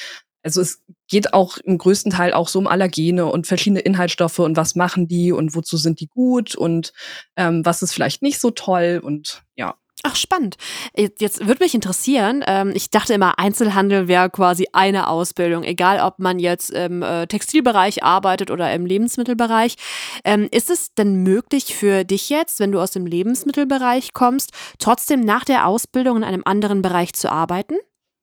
also 0.45 0.61
es 0.61 0.83
geht 1.09 1.33
auch 1.33 1.57
im 1.59 1.78
größten 1.78 2.12
Teil 2.12 2.35
auch 2.35 2.49
so 2.49 2.59
um 2.59 2.66
Allergene 2.66 3.25
und 3.26 3.47
verschiedene 3.47 3.81
Inhaltsstoffe 3.81 4.38
und 4.40 4.57
was 4.57 4.75
machen 4.75 5.09
die 5.09 5.33
und 5.33 5.54
wozu 5.54 5.78
sind 5.78 6.00
die 6.00 6.07
gut 6.07 6.54
und 6.54 6.93
ähm, 7.37 7.64
was 7.64 7.83
ist 7.83 7.95
vielleicht 7.95 8.23
nicht 8.23 8.38
so 8.38 8.50
toll 8.50 9.00
und 9.02 9.43
ja. 9.57 9.75
Ach, 10.07 10.17
spannend. 10.17 10.57
Jetzt 10.95 11.47
würde 11.47 11.65
mich 11.65 11.75
interessieren, 11.75 12.45
ähm, 12.47 12.73
ich 12.75 12.91
dachte 12.91 13.15
immer, 13.15 13.39
Einzelhandel 13.39 14.07
wäre 14.07 14.29
quasi 14.29 14.69
eine 14.75 15.09
Ausbildung, 15.09 15.65
egal 15.65 15.99
ob 16.01 16.19
man 16.19 16.39
jetzt 16.39 16.71
im 16.73 17.03
äh, 17.03 17.27
Textilbereich 17.27 18.05
arbeitet 18.05 18.51
oder 18.51 18.71
im 18.75 18.85
Lebensmittelbereich. 18.85 19.77
Ähm, 20.23 20.47
ist 20.51 20.69
es 20.69 20.93
denn 20.93 21.23
möglich 21.23 21.75
für 21.75 22.05
dich 22.05 22.29
jetzt, 22.29 22.61
wenn 22.61 22.71
du 22.71 22.81
aus 22.81 22.91
dem 22.91 23.07
Lebensmittelbereich 23.07 24.13
kommst, 24.13 24.51
trotzdem 24.79 25.21
nach 25.21 25.47
der 25.47 25.67
Ausbildung 25.67 26.19
in 26.19 26.25
einem 26.25 26.43
anderen 26.45 26.83
Bereich 26.83 27.15
zu 27.15 27.33
arbeiten? 27.33 27.77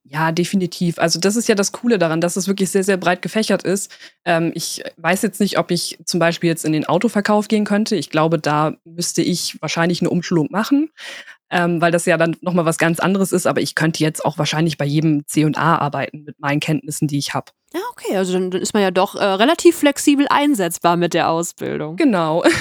Ja, 0.03 0.31
definitiv. 0.31 0.99
Also 0.99 1.19
das 1.19 1.35
ist 1.35 1.47
ja 1.47 1.55
das 1.55 1.71
Coole 1.71 1.97
daran, 1.97 2.21
dass 2.21 2.35
es 2.35 2.47
wirklich 2.47 2.69
sehr, 2.69 2.83
sehr 2.83 2.97
breit 2.97 3.23
gefächert 3.23 3.63
ist. 3.63 3.91
Ähm, 4.25 4.51
ich 4.53 4.83
weiß 4.97 5.23
jetzt 5.23 5.39
nicht, 5.39 5.57
ob 5.57 5.71
ich 5.71 5.97
zum 6.05 6.19
Beispiel 6.19 6.49
jetzt 6.49 6.65
in 6.65 6.73
den 6.73 6.85
Autoverkauf 6.85 7.47
gehen 7.47 7.65
könnte. 7.65 7.95
Ich 7.95 8.11
glaube, 8.11 8.37
da 8.37 8.75
müsste 8.83 9.23
ich 9.23 9.59
wahrscheinlich 9.61 10.01
eine 10.01 10.11
Umschulung 10.11 10.49
machen, 10.51 10.91
ähm, 11.51 11.81
weil 11.81 11.91
das 11.91 12.05
ja 12.05 12.17
dann 12.17 12.35
nochmal 12.41 12.65
was 12.65 12.77
ganz 12.77 12.99
anderes 12.99 13.31
ist. 13.31 13.45
Aber 13.45 13.61
ich 13.61 13.75
könnte 13.75 14.03
jetzt 14.03 14.23
auch 14.25 14.37
wahrscheinlich 14.37 14.77
bei 14.77 14.85
jedem 14.85 15.27
C&A 15.27 15.77
arbeiten 15.77 16.23
mit 16.23 16.39
meinen 16.39 16.59
Kenntnissen, 16.59 17.07
die 17.07 17.17
ich 17.17 17.33
habe. 17.33 17.51
Ja, 17.73 17.81
okay, 17.91 18.17
also 18.17 18.33
dann, 18.33 18.51
dann 18.51 18.61
ist 18.61 18.73
man 18.73 18.83
ja 18.83 18.91
doch 18.91 19.15
äh, 19.15 19.23
relativ 19.23 19.77
flexibel 19.77 20.27
einsetzbar 20.29 20.97
mit 20.97 21.13
der 21.13 21.29
Ausbildung. 21.29 21.95
Genau. 21.97 22.43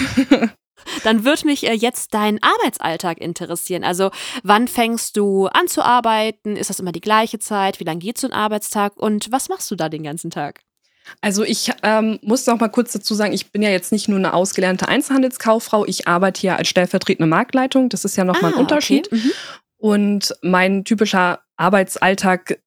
Dann 1.04 1.25
würde 1.25 1.47
mich 1.47 1.66
äh, 1.66 1.75
jetzt 1.75 2.14
dein 2.14 2.38
Arbeitsalltag 2.42 3.18
interessieren. 3.18 3.85
Also, 3.85 4.11
wann 4.42 4.66
fängst 4.66 5.16
du 5.16 5.47
an 5.47 5.68
zu 5.68 5.82
arbeiten? 5.82 6.56
Ist 6.56 6.70
das 6.70 6.80
immer 6.80 6.92
die 6.92 7.02
gleiche 7.02 7.38
Zeit? 7.38 7.80
Wie 7.80 7.85
lange 7.85 7.99
geht 7.99 8.16
so 8.16 8.26
ein 8.26 8.32
Arbeitstag? 8.32 8.97
Und 8.97 9.30
was 9.30 9.50
machst 9.50 9.70
du 9.70 9.76
da 9.76 9.90
den 9.90 10.02
ganzen 10.02 10.30
Tag? 10.30 10.62
Also 11.21 11.42
ich 11.45 11.71
ähm, 11.83 12.19
muss 12.23 12.47
noch 12.47 12.61
mal 12.61 12.69
kurz 12.69 12.92
dazu 12.92 13.14
sagen, 13.14 13.33
ich 13.33 13.52
bin 13.52 13.62
ja 13.62 13.71
jetzt 13.71 13.92
nicht 13.92 14.09
nur 14.09 14.19
eine 14.19 14.33
ausgelernte 14.33 14.88
Einzelhandelskauffrau, 14.88 15.85
ich 15.87 16.07
arbeite 16.09 16.40
hier 16.40 16.57
als 16.57 16.69
stellvertretende 16.69 17.28
Marktleitung. 17.28 17.88
Das 17.88 18.04
ist 18.04 18.16
ja 18.16 18.25
noch 18.25 18.37
ah, 18.37 18.42
mal 18.42 18.52
ein 18.52 18.59
Unterschied. 18.59 19.07
Okay. 19.07 19.23
Mhm. 19.23 19.33
Und 19.78 20.35
mein 20.42 20.85
typischer 20.85 21.40
Arbeitsalltag 21.57 22.59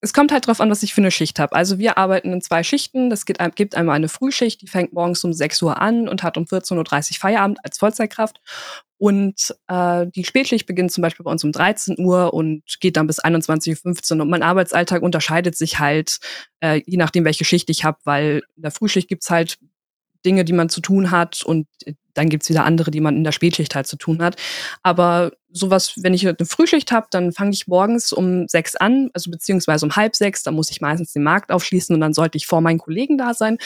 es 0.00 0.12
kommt 0.12 0.32
halt 0.32 0.46
drauf 0.46 0.60
an, 0.60 0.70
was 0.70 0.82
ich 0.82 0.94
für 0.94 1.00
eine 1.00 1.10
Schicht 1.10 1.38
habe. 1.38 1.54
Also 1.54 1.78
wir 1.78 1.98
arbeiten 1.98 2.32
in 2.32 2.40
zwei 2.40 2.62
Schichten. 2.62 3.10
Das 3.10 3.26
gibt, 3.26 3.40
gibt 3.56 3.74
einmal 3.74 3.96
eine 3.96 4.08
Frühschicht, 4.08 4.62
die 4.62 4.68
fängt 4.68 4.92
morgens 4.92 5.22
um 5.24 5.32
6 5.32 5.62
Uhr 5.62 5.80
an 5.80 6.08
und 6.08 6.22
hat 6.22 6.36
um 6.36 6.44
14.30 6.44 6.76
Uhr 7.12 7.18
Feierabend 7.18 7.58
als 7.64 7.78
Vollzeitkraft. 7.78 8.40
Und 8.98 9.54
äh, 9.66 10.06
die 10.14 10.24
Spätschicht 10.24 10.66
beginnt 10.66 10.92
zum 10.92 11.02
Beispiel 11.02 11.24
bei 11.24 11.30
uns 11.30 11.42
um 11.42 11.50
13 11.50 11.98
Uhr 11.98 12.32
und 12.32 12.62
geht 12.80 12.96
dann 12.96 13.08
bis 13.08 13.20
21.15 13.22 14.14
Uhr. 14.14 14.22
Und 14.22 14.30
mein 14.30 14.44
Arbeitsalltag 14.44 15.02
unterscheidet 15.02 15.56
sich 15.56 15.80
halt, 15.80 16.18
äh, 16.60 16.82
je 16.86 16.98
nachdem, 16.98 17.24
welche 17.24 17.44
Schicht 17.44 17.68
ich 17.68 17.84
habe, 17.84 17.98
weil 18.04 18.42
in 18.56 18.62
der 18.62 18.70
Frühschicht 18.70 19.08
gibt's 19.08 19.28
halt 19.28 19.58
Dinge, 20.24 20.44
die 20.44 20.52
man 20.52 20.68
zu 20.68 20.80
tun 20.80 21.10
hat 21.10 21.42
und 21.42 21.66
dann 22.14 22.28
gibt's 22.28 22.48
wieder 22.48 22.64
andere, 22.64 22.90
die 22.90 23.00
man 23.00 23.16
in 23.16 23.24
der 23.24 23.32
Spätschicht 23.32 23.74
halt 23.74 23.86
zu 23.86 23.96
tun 23.96 24.22
hat. 24.22 24.36
Aber 24.82 25.32
sowas, 25.52 25.94
wenn 25.96 26.14
ich 26.14 26.26
eine 26.26 26.36
Frühschicht 26.44 26.92
habe, 26.92 27.06
dann 27.10 27.32
fange 27.32 27.52
ich 27.52 27.66
morgens 27.66 28.12
um 28.12 28.48
sechs 28.48 28.76
an, 28.76 29.10
also 29.12 29.30
beziehungsweise 29.30 29.86
um 29.86 29.96
halb 29.96 30.16
sechs, 30.16 30.42
dann 30.42 30.54
muss 30.54 30.70
ich 30.70 30.80
meistens 30.80 31.12
den 31.12 31.22
Markt 31.22 31.50
aufschließen 31.50 31.94
und 31.94 32.00
dann 32.00 32.12
sollte 32.12 32.36
ich 32.38 32.46
vor 32.46 32.60
meinen 32.60 32.78
Kollegen 32.78 33.18
da 33.18 33.34
sein, 33.34 33.58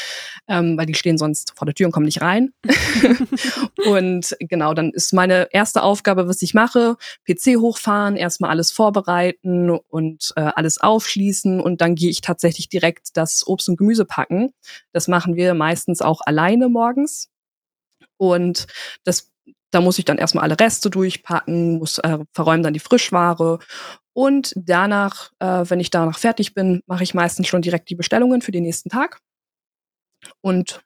ähm, 0.49 0.77
weil 0.77 0.87
die 0.87 0.95
stehen 0.95 1.19
sonst 1.19 1.53
vor 1.57 1.67
der 1.67 1.75
Tür 1.75 1.87
und 1.87 1.93
kommen 1.93 2.07
nicht 2.07 2.23
rein. 2.23 2.53
und 3.87 4.37
genau, 4.41 4.75
dann 4.75 4.91
ist 4.91 5.13
meine 5.13 5.49
erste 5.53 5.83
Aufgabe, 5.83 6.29
was 6.29 6.43
ich 6.43 6.55
mache, 6.55 6.97
PC 7.27 7.57
hochfahren, 7.59 8.17
erstmal 8.17 8.51
alles 8.51 8.73
vorbereiten 8.73 9.71
und 9.71 10.33
äh, 10.37 10.51
alles 10.55 10.79
aufschließen 10.79 11.61
und 11.61 11.81
dann 11.81 11.95
gehe 11.95 12.11
ich 12.11 12.21
tatsächlich 12.21 12.69
direkt 12.69 13.17
das 13.17 13.47
Obst 13.47 13.69
und 13.69 13.77
Gemüse 13.77 14.05
packen. 14.05 14.53
Das 14.93 15.09
machen 15.09 15.37
wir 15.37 15.55
meistens 15.55 16.03
auch 16.03 16.21
alleine 16.25 16.69
morgens. 16.69 17.29
Und 18.19 18.67
das 19.05 19.31
da 19.71 19.81
muss 19.81 19.99
ich 19.99 20.05
dann 20.05 20.19
erstmal 20.19 20.45
alle 20.45 20.59
Reste 20.59 20.91
durchpacken, 20.91 21.79
muss 21.79 21.99
äh, 21.99 22.19
verräumen 22.33 22.63
dann 22.63 22.75
die 22.75 22.81
Frischware. 22.81 23.59
Und 24.13 24.53
danach, 24.57 25.31
äh, 25.41 25.65
wenn 25.69 25.81
ich 25.81 25.91
danach 25.91 26.19
fertig 26.19 26.55
bin, 26.55 26.83
mache 26.87 27.03
ich 27.03 27.15
meistens 27.15 27.49
schon 27.49 27.63
direkt 27.63 27.91
die 27.91 27.97
Bestellungen 27.97 28.41
für 28.41 28.53
den 28.53 28.63
nächsten 28.63 28.89
Tag. 28.89 29.21
Und 30.41 30.81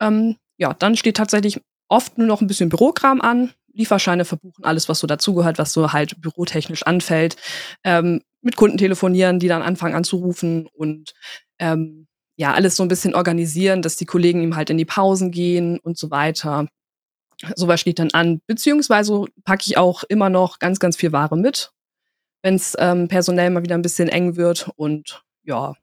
ähm, 0.00 0.36
ja, 0.56 0.74
dann 0.74 0.96
steht 0.96 1.16
tatsächlich 1.16 1.60
oft 1.88 2.18
nur 2.18 2.26
noch 2.26 2.40
ein 2.40 2.46
bisschen 2.46 2.68
Bürokram 2.68 3.20
an. 3.20 3.52
Lieferscheine 3.72 4.24
verbuchen, 4.24 4.64
alles, 4.64 4.88
was 4.88 4.98
so 4.98 5.06
dazugehört, 5.06 5.58
was 5.58 5.72
so 5.72 5.92
halt 5.92 6.20
bürotechnisch 6.20 6.82
anfällt. 6.82 7.36
Ähm, 7.84 8.22
mit 8.42 8.56
Kunden 8.56 8.78
telefonieren, 8.78 9.38
die 9.38 9.48
dann 9.48 9.62
anfangen 9.62 9.94
anzurufen 9.94 10.68
und 10.72 11.12
ähm, 11.58 12.06
ja, 12.36 12.54
alles 12.54 12.76
so 12.76 12.84
ein 12.84 12.88
bisschen 12.88 13.14
organisieren, 13.14 13.82
dass 13.82 13.96
die 13.96 14.06
Kollegen 14.06 14.42
ihm 14.42 14.56
halt 14.56 14.70
in 14.70 14.78
die 14.78 14.84
Pausen 14.84 15.30
gehen 15.32 15.78
und 15.80 15.98
so 15.98 16.10
weiter. 16.10 16.68
Sowas 17.54 17.80
steht 17.80 17.98
dann 17.98 18.10
an. 18.12 18.40
Beziehungsweise 18.46 19.24
packe 19.44 19.64
ich 19.66 19.76
auch 19.76 20.04
immer 20.04 20.28
noch 20.28 20.58
ganz, 20.58 20.78
ganz 20.78 20.96
viel 20.96 21.12
Ware 21.12 21.36
mit, 21.36 21.72
wenn 22.42 22.54
es 22.54 22.74
ähm, 22.78 23.08
personell 23.08 23.50
mal 23.50 23.62
wieder 23.62 23.76
ein 23.76 23.82
bisschen 23.82 24.08
eng 24.08 24.36
wird. 24.36 24.70
Und 24.76 25.24
ja, 25.44 25.74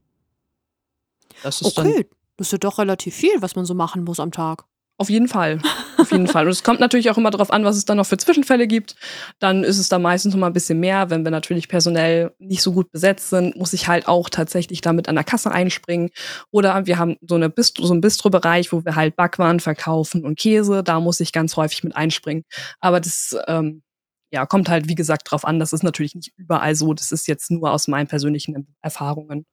das 1.44 1.62
ist 1.62 1.78
okay. 1.78 1.94
dann. 1.94 2.06
Das 2.38 2.48
ist 2.48 2.52
ja 2.52 2.58
doch 2.58 2.80
relativ 2.80 3.16
viel, 3.16 3.42
was 3.42 3.56
man 3.56 3.66
so 3.66 3.74
machen 3.74 4.04
muss 4.04 4.20
am 4.20 4.32
Tag. 4.32 4.66
Auf 4.98 5.10
jeden 5.10 5.28
Fall. 5.28 5.60
Auf 5.98 6.12
jeden 6.12 6.28
Fall. 6.28 6.46
Und 6.46 6.52
es 6.52 6.64
kommt 6.64 6.80
natürlich 6.80 7.10
auch 7.10 7.18
immer 7.18 7.32
darauf 7.32 7.52
an, 7.52 7.66
was 7.66 7.76
es 7.76 7.84
dann 7.84 7.98
noch 7.98 8.06
für 8.06 8.18
Zwischenfälle 8.18 8.66
gibt. 8.66 8.96
Dann 9.40 9.66
ist 9.66 9.78
es 9.78 9.90
da 9.90 10.00
meistens 10.00 10.34
noch 10.34 10.40
mal 10.40 10.48
ein 10.48 10.54
bisschen 10.54 10.80
mehr. 10.80 11.10
Wenn 11.10 11.26
wir 11.26 11.32
natürlich 11.32 11.68
personell 11.68 12.32
nicht 12.40 12.62
so 12.62 12.72
gut 12.72 12.92
besetzt 12.92 13.30
sind, 13.30 13.58
muss 13.58 13.74
ich 13.74 13.90
halt 13.90 14.08
auch 14.08 14.30
tatsächlich 14.30 14.80
damit 14.80 15.10
an 15.10 15.16
der 15.16 15.26
Kasse 15.26 15.52
einspringen. 15.52 16.12
Oder 16.50 16.86
wir 16.86 16.98
haben 16.98 17.18
so, 17.28 17.36
eine 17.36 17.50
Bistro, 17.50 17.86
so 17.86 17.94
einen 17.94 18.02
Bistro-Bereich, 18.02 18.72
wo 18.72 18.86
wir 18.86 18.96
halt 18.96 19.18
Backwaren 19.18 19.60
verkaufen 19.60 20.24
und 20.24 20.40
Käse. 20.40 20.82
Da 20.82 21.02
muss 21.02 21.20
ich 21.20 21.34
ganz 21.34 21.58
häufig 21.58 21.84
mit 21.84 21.96
einspringen. 21.96 22.44
Aber 22.80 23.02
das 23.02 23.36
ähm, 23.48 23.84
ja, 24.32 24.46
kommt 24.46 24.70
halt, 24.70 24.88
wie 24.88 24.96
gesagt, 24.96 25.30
drauf 25.30 25.46
an. 25.46 25.60
Das 25.60 25.74
ist 25.74 25.84
natürlich 25.84 26.16
nicht 26.16 26.32
überall 26.38 26.76
so. 26.76 26.94
Das 26.94 27.12
ist 27.12 27.28
jetzt 27.28 27.52
nur 27.52 27.72
aus 27.72 27.88
meinen 27.90 28.08
persönlichen 28.08 28.76
Erfahrungen. 28.82 29.46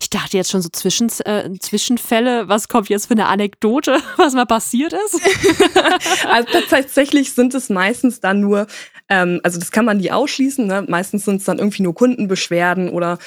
Ich 0.00 0.10
dachte 0.10 0.36
jetzt 0.36 0.50
schon 0.50 0.62
so 0.62 0.68
Zwischen, 0.68 1.10
äh, 1.24 1.50
Zwischenfälle, 1.58 2.48
was 2.48 2.68
kommt 2.68 2.88
jetzt 2.88 3.06
für 3.06 3.14
eine 3.14 3.26
Anekdote, 3.26 3.98
was 4.16 4.34
mal 4.34 4.46
passiert 4.46 4.92
ist? 4.92 5.20
also 6.30 6.48
tatsächlich 6.68 7.32
sind 7.32 7.54
es 7.54 7.68
meistens 7.68 8.20
dann 8.20 8.40
nur, 8.40 8.66
ähm, 9.08 9.40
also 9.42 9.58
das 9.58 9.70
kann 9.70 9.84
man 9.84 9.98
nie 9.98 10.10
ausschließen, 10.10 10.66
ne? 10.66 10.84
meistens 10.88 11.24
sind 11.24 11.36
es 11.36 11.44
dann 11.44 11.58
irgendwie 11.58 11.82
nur 11.82 11.94
Kundenbeschwerden 11.94 12.88
oder 12.88 13.18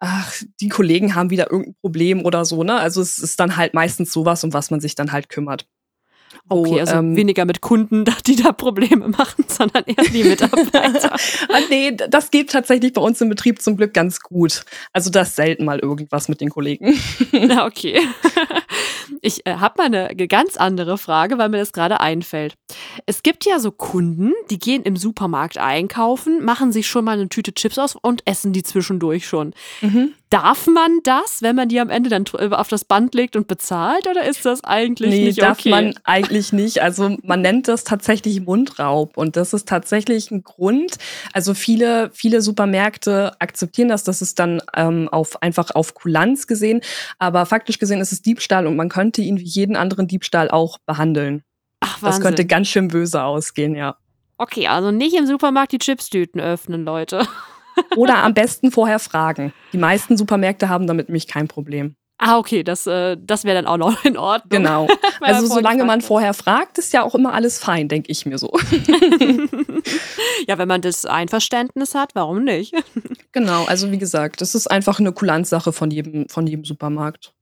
ach, 0.00 0.32
die 0.60 0.68
Kollegen 0.68 1.14
haben 1.14 1.30
wieder 1.30 1.50
irgendein 1.50 1.76
Problem 1.80 2.24
oder 2.24 2.44
so, 2.44 2.62
ne? 2.62 2.74
Also 2.74 3.00
es 3.00 3.18
ist 3.18 3.40
dann 3.40 3.56
halt 3.56 3.72
meistens 3.74 4.12
sowas, 4.12 4.44
um 4.44 4.52
was 4.52 4.70
man 4.70 4.80
sich 4.80 4.94
dann 4.94 5.12
halt 5.12 5.28
kümmert. 5.28 5.66
Okay, 6.48 6.80
also 6.80 6.96
ähm, 6.96 7.16
weniger 7.16 7.46
mit 7.46 7.62
Kunden, 7.62 8.04
die 8.26 8.36
da 8.36 8.52
Probleme 8.52 9.08
machen, 9.08 9.44
sondern 9.48 9.84
eher 9.84 10.04
die 10.04 10.24
Mitarbeiter. 10.24 11.16
Ah, 11.48 11.60
nee, 11.70 11.92
das 11.92 12.30
geht 12.30 12.50
tatsächlich 12.50 12.92
bei 12.92 13.00
uns 13.00 13.20
im 13.20 13.28
Betrieb 13.28 13.62
zum 13.62 13.76
Glück 13.76 13.94
ganz 13.94 14.20
gut. 14.20 14.64
Also 14.92 15.10
das 15.10 15.28
ist 15.28 15.36
selten 15.36 15.64
mal 15.64 15.78
irgendwas 15.78 16.28
mit 16.28 16.40
den 16.40 16.50
Kollegen. 16.50 16.98
Na, 17.32 17.66
okay. 17.66 18.00
Ich 19.20 19.46
äh, 19.46 19.56
habe 19.56 19.74
mal 19.78 19.86
eine 19.86 20.14
ganz 20.28 20.56
andere 20.56 20.98
Frage, 20.98 21.38
weil 21.38 21.48
mir 21.48 21.58
das 21.58 21.72
gerade 21.72 22.00
einfällt. 22.00 22.54
Es 23.06 23.22
gibt 23.22 23.44
ja 23.44 23.58
so 23.58 23.70
Kunden, 23.70 24.32
die 24.50 24.58
gehen 24.58 24.82
im 24.82 24.96
Supermarkt 24.96 25.58
einkaufen, 25.58 26.44
machen 26.44 26.72
sich 26.72 26.86
schon 26.86 27.04
mal 27.04 27.12
eine 27.12 27.28
Tüte 27.28 27.54
Chips 27.54 27.78
aus 27.78 27.96
und 28.00 28.22
essen 28.26 28.52
die 28.52 28.62
zwischendurch 28.62 29.26
schon. 29.26 29.54
Mhm. 29.80 30.14
Darf 30.34 30.66
man 30.66 30.98
das, 31.04 31.42
wenn 31.42 31.54
man 31.54 31.68
die 31.68 31.78
am 31.78 31.90
Ende 31.90 32.10
dann 32.10 32.24
äh, 32.36 32.48
auf 32.48 32.66
das 32.66 32.84
Band 32.84 33.14
legt 33.14 33.36
und 33.36 33.46
bezahlt, 33.46 34.08
oder 34.08 34.24
ist 34.24 34.44
das 34.44 34.64
eigentlich 34.64 35.10
nee, 35.10 35.26
nicht 35.26 35.38
okay? 35.40 35.46
darf 35.46 35.64
man 35.64 35.94
eigentlich 36.02 36.52
nicht. 36.52 36.82
Also 36.82 37.16
man 37.22 37.40
nennt 37.40 37.68
das 37.68 37.84
tatsächlich 37.84 38.40
Mundraub 38.40 39.16
und 39.16 39.36
das 39.36 39.52
ist 39.52 39.68
tatsächlich 39.68 40.32
ein 40.32 40.42
Grund. 40.42 40.96
Also 41.32 41.54
viele, 41.54 42.10
viele 42.12 42.42
Supermärkte 42.42 43.36
akzeptieren 43.38 43.88
das, 43.88 44.02
das 44.02 44.22
ist 44.22 44.40
dann 44.40 44.60
ähm, 44.74 45.08
auf 45.08 45.40
einfach 45.40 45.70
auf 45.72 45.94
Kulanz 45.94 46.48
gesehen, 46.48 46.80
aber 47.20 47.46
faktisch 47.46 47.78
gesehen 47.78 48.00
ist 48.00 48.10
es 48.10 48.20
Diebstahl 48.20 48.66
und 48.66 48.74
man 48.74 48.88
könnte 48.88 49.22
ihn 49.22 49.38
wie 49.38 49.44
jeden 49.44 49.76
anderen 49.76 50.08
Diebstahl 50.08 50.50
auch 50.50 50.78
behandeln. 50.84 51.44
Ach, 51.78 52.02
Wahnsinn. 52.02 52.08
Das 52.08 52.20
könnte 52.20 52.44
ganz 52.44 52.66
schön 52.66 52.88
böse 52.88 53.22
ausgehen, 53.22 53.76
ja. 53.76 53.98
Okay, 54.36 54.66
also 54.66 54.90
nicht 54.90 55.14
im 55.14 55.28
Supermarkt 55.28 55.70
die 55.70 55.78
Chipstüten 55.78 56.40
öffnen, 56.40 56.84
Leute. 56.84 57.24
Oder 57.96 58.22
am 58.22 58.34
besten 58.34 58.70
vorher 58.70 58.98
fragen. 58.98 59.52
Die 59.72 59.78
meisten 59.78 60.16
Supermärkte 60.16 60.68
haben 60.68 60.86
damit 60.86 61.08
nämlich 61.08 61.26
kein 61.26 61.48
Problem. 61.48 61.96
Ah, 62.18 62.38
okay, 62.38 62.62
das, 62.62 62.86
äh, 62.86 63.16
das 63.20 63.44
wäre 63.44 63.56
dann 63.56 63.66
auch 63.66 63.76
noch 63.76 64.04
in 64.04 64.16
Ordnung. 64.16 64.48
Genau. 64.48 64.88
Also 65.20 65.46
solange 65.46 65.84
man 65.84 66.02
vorher 66.02 66.34
fragt, 66.34 66.76
ist 66.76 66.92
ja 66.92 67.02
auch 67.02 67.14
immer 67.14 67.32
alles 67.32 67.58
fein, 67.58 67.88
denke 67.88 68.12
ich 68.12 68.26
mir 68.26 68.36
so. 68.36 68.52
ja, 70.46 70.58
wenn 70.58 70.68
man 70.68 70.82
das 70.82 71.06
Einverständnis 71.06 71.94
hat, 71.94 72.10
warum 72.14 72.44
nicht? 72.44 72.74
genau, 73.32 73.64
also 73.64 73.90
wie 73.90 73.96
gesagt, 73.96 74.42
das 74.42 74.54
ist 74.54 74.66
einfach 74.70 75.00
eine 75.00 75.12
Kulanzsache 75.12 75.72
von 75.72 75.90
jedem, 75.90 76.28
von 76.28 76.46
jedem 76.46 76.66
Supermarkt. 76.66 77.33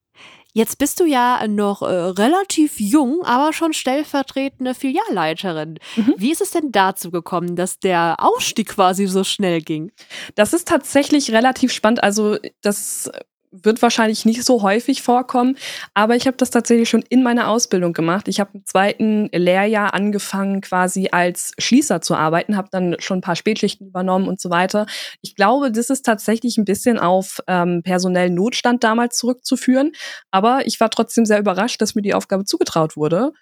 Jetzt 0.54 0.78
bist 0.78 1.00
du 1.00 1.04
ja 1.06 1.46
noch 1.48 1.80
äh, 1.80 1.86
relativ 1.86 2.78
jung, 2.78 3.22
aber 3.24 3.52
schon 3.52 3.72
stellvertretende 3.72 4.74
Filialleiterin. 4.74 5.78
Mhm. 5.96 6.14
Wie 6.18 6.30
ist 6.30 6.42
es 6.42 6.50
denn 6.50 6.72
dazu 6.72 7.10
gekommen, 7.10 7.56
dass 7.56 7.78
der 7.78 8.16
Ausstieg 8.18 8.68
quasi 8.68 9.06
so 9.06 9.24
schnell 9.24 9.62
ging? 9.62 9.92
Das 10.34 10.52
ist 10.52 10.68
tatsächlich 10.68 11.32
relativ 11.32 11.72
spannend. 11.72 12.02
Also 12.02 12.36
das 12.60 13.10
wird 13.52 13.82
wahrscheinlich 13.82 14.24
nicht 14.24 14.44
so 14.44 14.62
häufig 14.62 15.02
vorkommen, 15.02 15.56
aber 15.94 16.16
ich 16.16 16.26
habe 16.26 16.36
das 16.36 16.50
tatsächlich 16.50 16.88
schon 16.88 17.04
in 17.08 17.22
meiner 17.22 17.48
Ausbildung 17.48 17.92
gemacht. 17.92 18.28
Ich 18.28 18.40
habe 18.40 18.50
im 18.54 18.64
zweiten 18.64 19.28
Lehrjahr 19.32 19.94
angefangen, 19.94 20.62
quasi 20.62 21.08
als 21.12 21.52
Schließer 21.58 22.00
zu 22.00 22.14
arbeiten, 22.14 22.56
habe 22.56 22.68
dann 22.70 22.96
schon 22.98 23.18
ein 23.18 23.22
paar 23.22 23.36
Spätschichten 23.36 23.86
übernommen 23.86 24.26
und 24.26 24.40
so 24.40 24.50
weiter. 24.50 24.86
Ich 25.20 25.34
glaube, 25.36 25.70
das 25.70 25.90
ist 25.90 26.04
tatsächlich 26.04 26.56
ein 26.56 26.64
bisschen 26.64 26.98
auf 26.98 27.40
ähm, 27.46 27.82
personellen 27.82 28.34
Notstand 28.34 28.82
damals 28.82 29.16
zurückzuführen, 29.18 29.92
aber 30.30 30.66
ich 30.66 30.80
war 30.80 30.90
trotzdem 30.90 31.26
sehr 31.26 31.38
überrascht, 31.38 31.80
dass 31.80 31.94
mir 31.94 32.02
die 32.02 32.14
Aufgabe 32.14 32.44
zugetraut 32.44 32.96
wurde. 32.96 33.32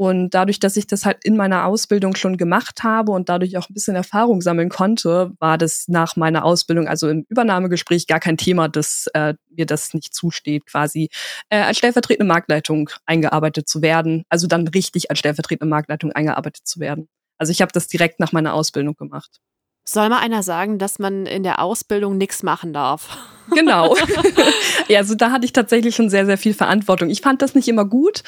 Und 0.00 0.30
dadurch, 0.30 0.60
dass 0.60 0.76
ich 0.76 0.86
das 0.86 1.04
halt 1.04 1.24
in 1.24 1.36
meiner 1.36 1.66
Ausbildung 1.66 2.14
schon 2.14 2.36
gemacht 2.36 2.84
habe 2.84 3.10
und 3.10 3.28
dadurch 3.28 3.58
auch 3.58 3.68
ein 3.68 3.74
bisschen 3.74 3.96
Erfahrung 3.96 4.40
sammeln 4.40 4.68
konnte, 4.68 5.32
war 5.40 5.58
das 5.58 5.88
nach 5.88 6.14
meiner 6.14 6.44
Ausbildung, 6.44 6.86
also 6.86 7.08
im 7.08 7.26
Übernahmegespräch, 7.28 8.06
gar 8.06 8.20
kein 8.20 8.36
Thema, 8.36 8.68
dass 8.68 9.08
äh, 9.14 9.34
mir 9.50 9.66
das 9.66 9.94
nicht 9.94 10.14
zusteht, 10.14 10.66
quasi 10.66 11.08
äh, 11.48 11.58
als 11.62 11.78
stellvertretende 11.78 12.28
Marktleitung 12.32 12.90
eingearbeitet 13.06 13.68
zu 13.68 13.82
werden. 13.82 14.22
Also 14.28 14.46
dann 14.46 14.68
richtig 14.68 15.10
als 15.10 15.18
stellvertretende 15.18 15.68
Marktleitung 15.68 16.12
eingearbeitet 16.12 16.64
zu 16.64 16.78
werden. 16.78 17.08
Also 17.36 17.50
ich 17.50 17.60
habe 17.60 17.72
das 17.72 17.88
direkt 17.88 18.20
nach 18.20 18.30
meiner 18.30 18.54
Ausbildung 18.54 18.94
gemacht. 18.94 19.40
Soll 19.88 20.10
mal 20.10 20.18
einer 20.18 20.42
sagen, 20.42 20.78
dass 20.78 20.98
man 20.98 21.24
in 21.24 21.42
der 21.42 21.62
Ausbildung 21.62 22.18
nichts 22.18 22.42
machen 22.42 22.72
darf? 22.72 23.16
Genau. 23.54 23.96
ja, 24.88 24.98
also 24.98 25.14
da 25.14 25.30
hatte 25.30 25.46
ich 25.46 25.54
tatsächlich 25.54 25.96
schon 25.96 26.10
sehr, 26.10 26.26
sehr 26.26 26.36
viel 26.36 26.52
Verantwortung. 26.52 27.08
Ich 27.08 27.22
fand 27.22 27.40
das 27.40 27.54
nicht 27.54 27.66
immer 27.66 27.86
gut, 27.86 28.22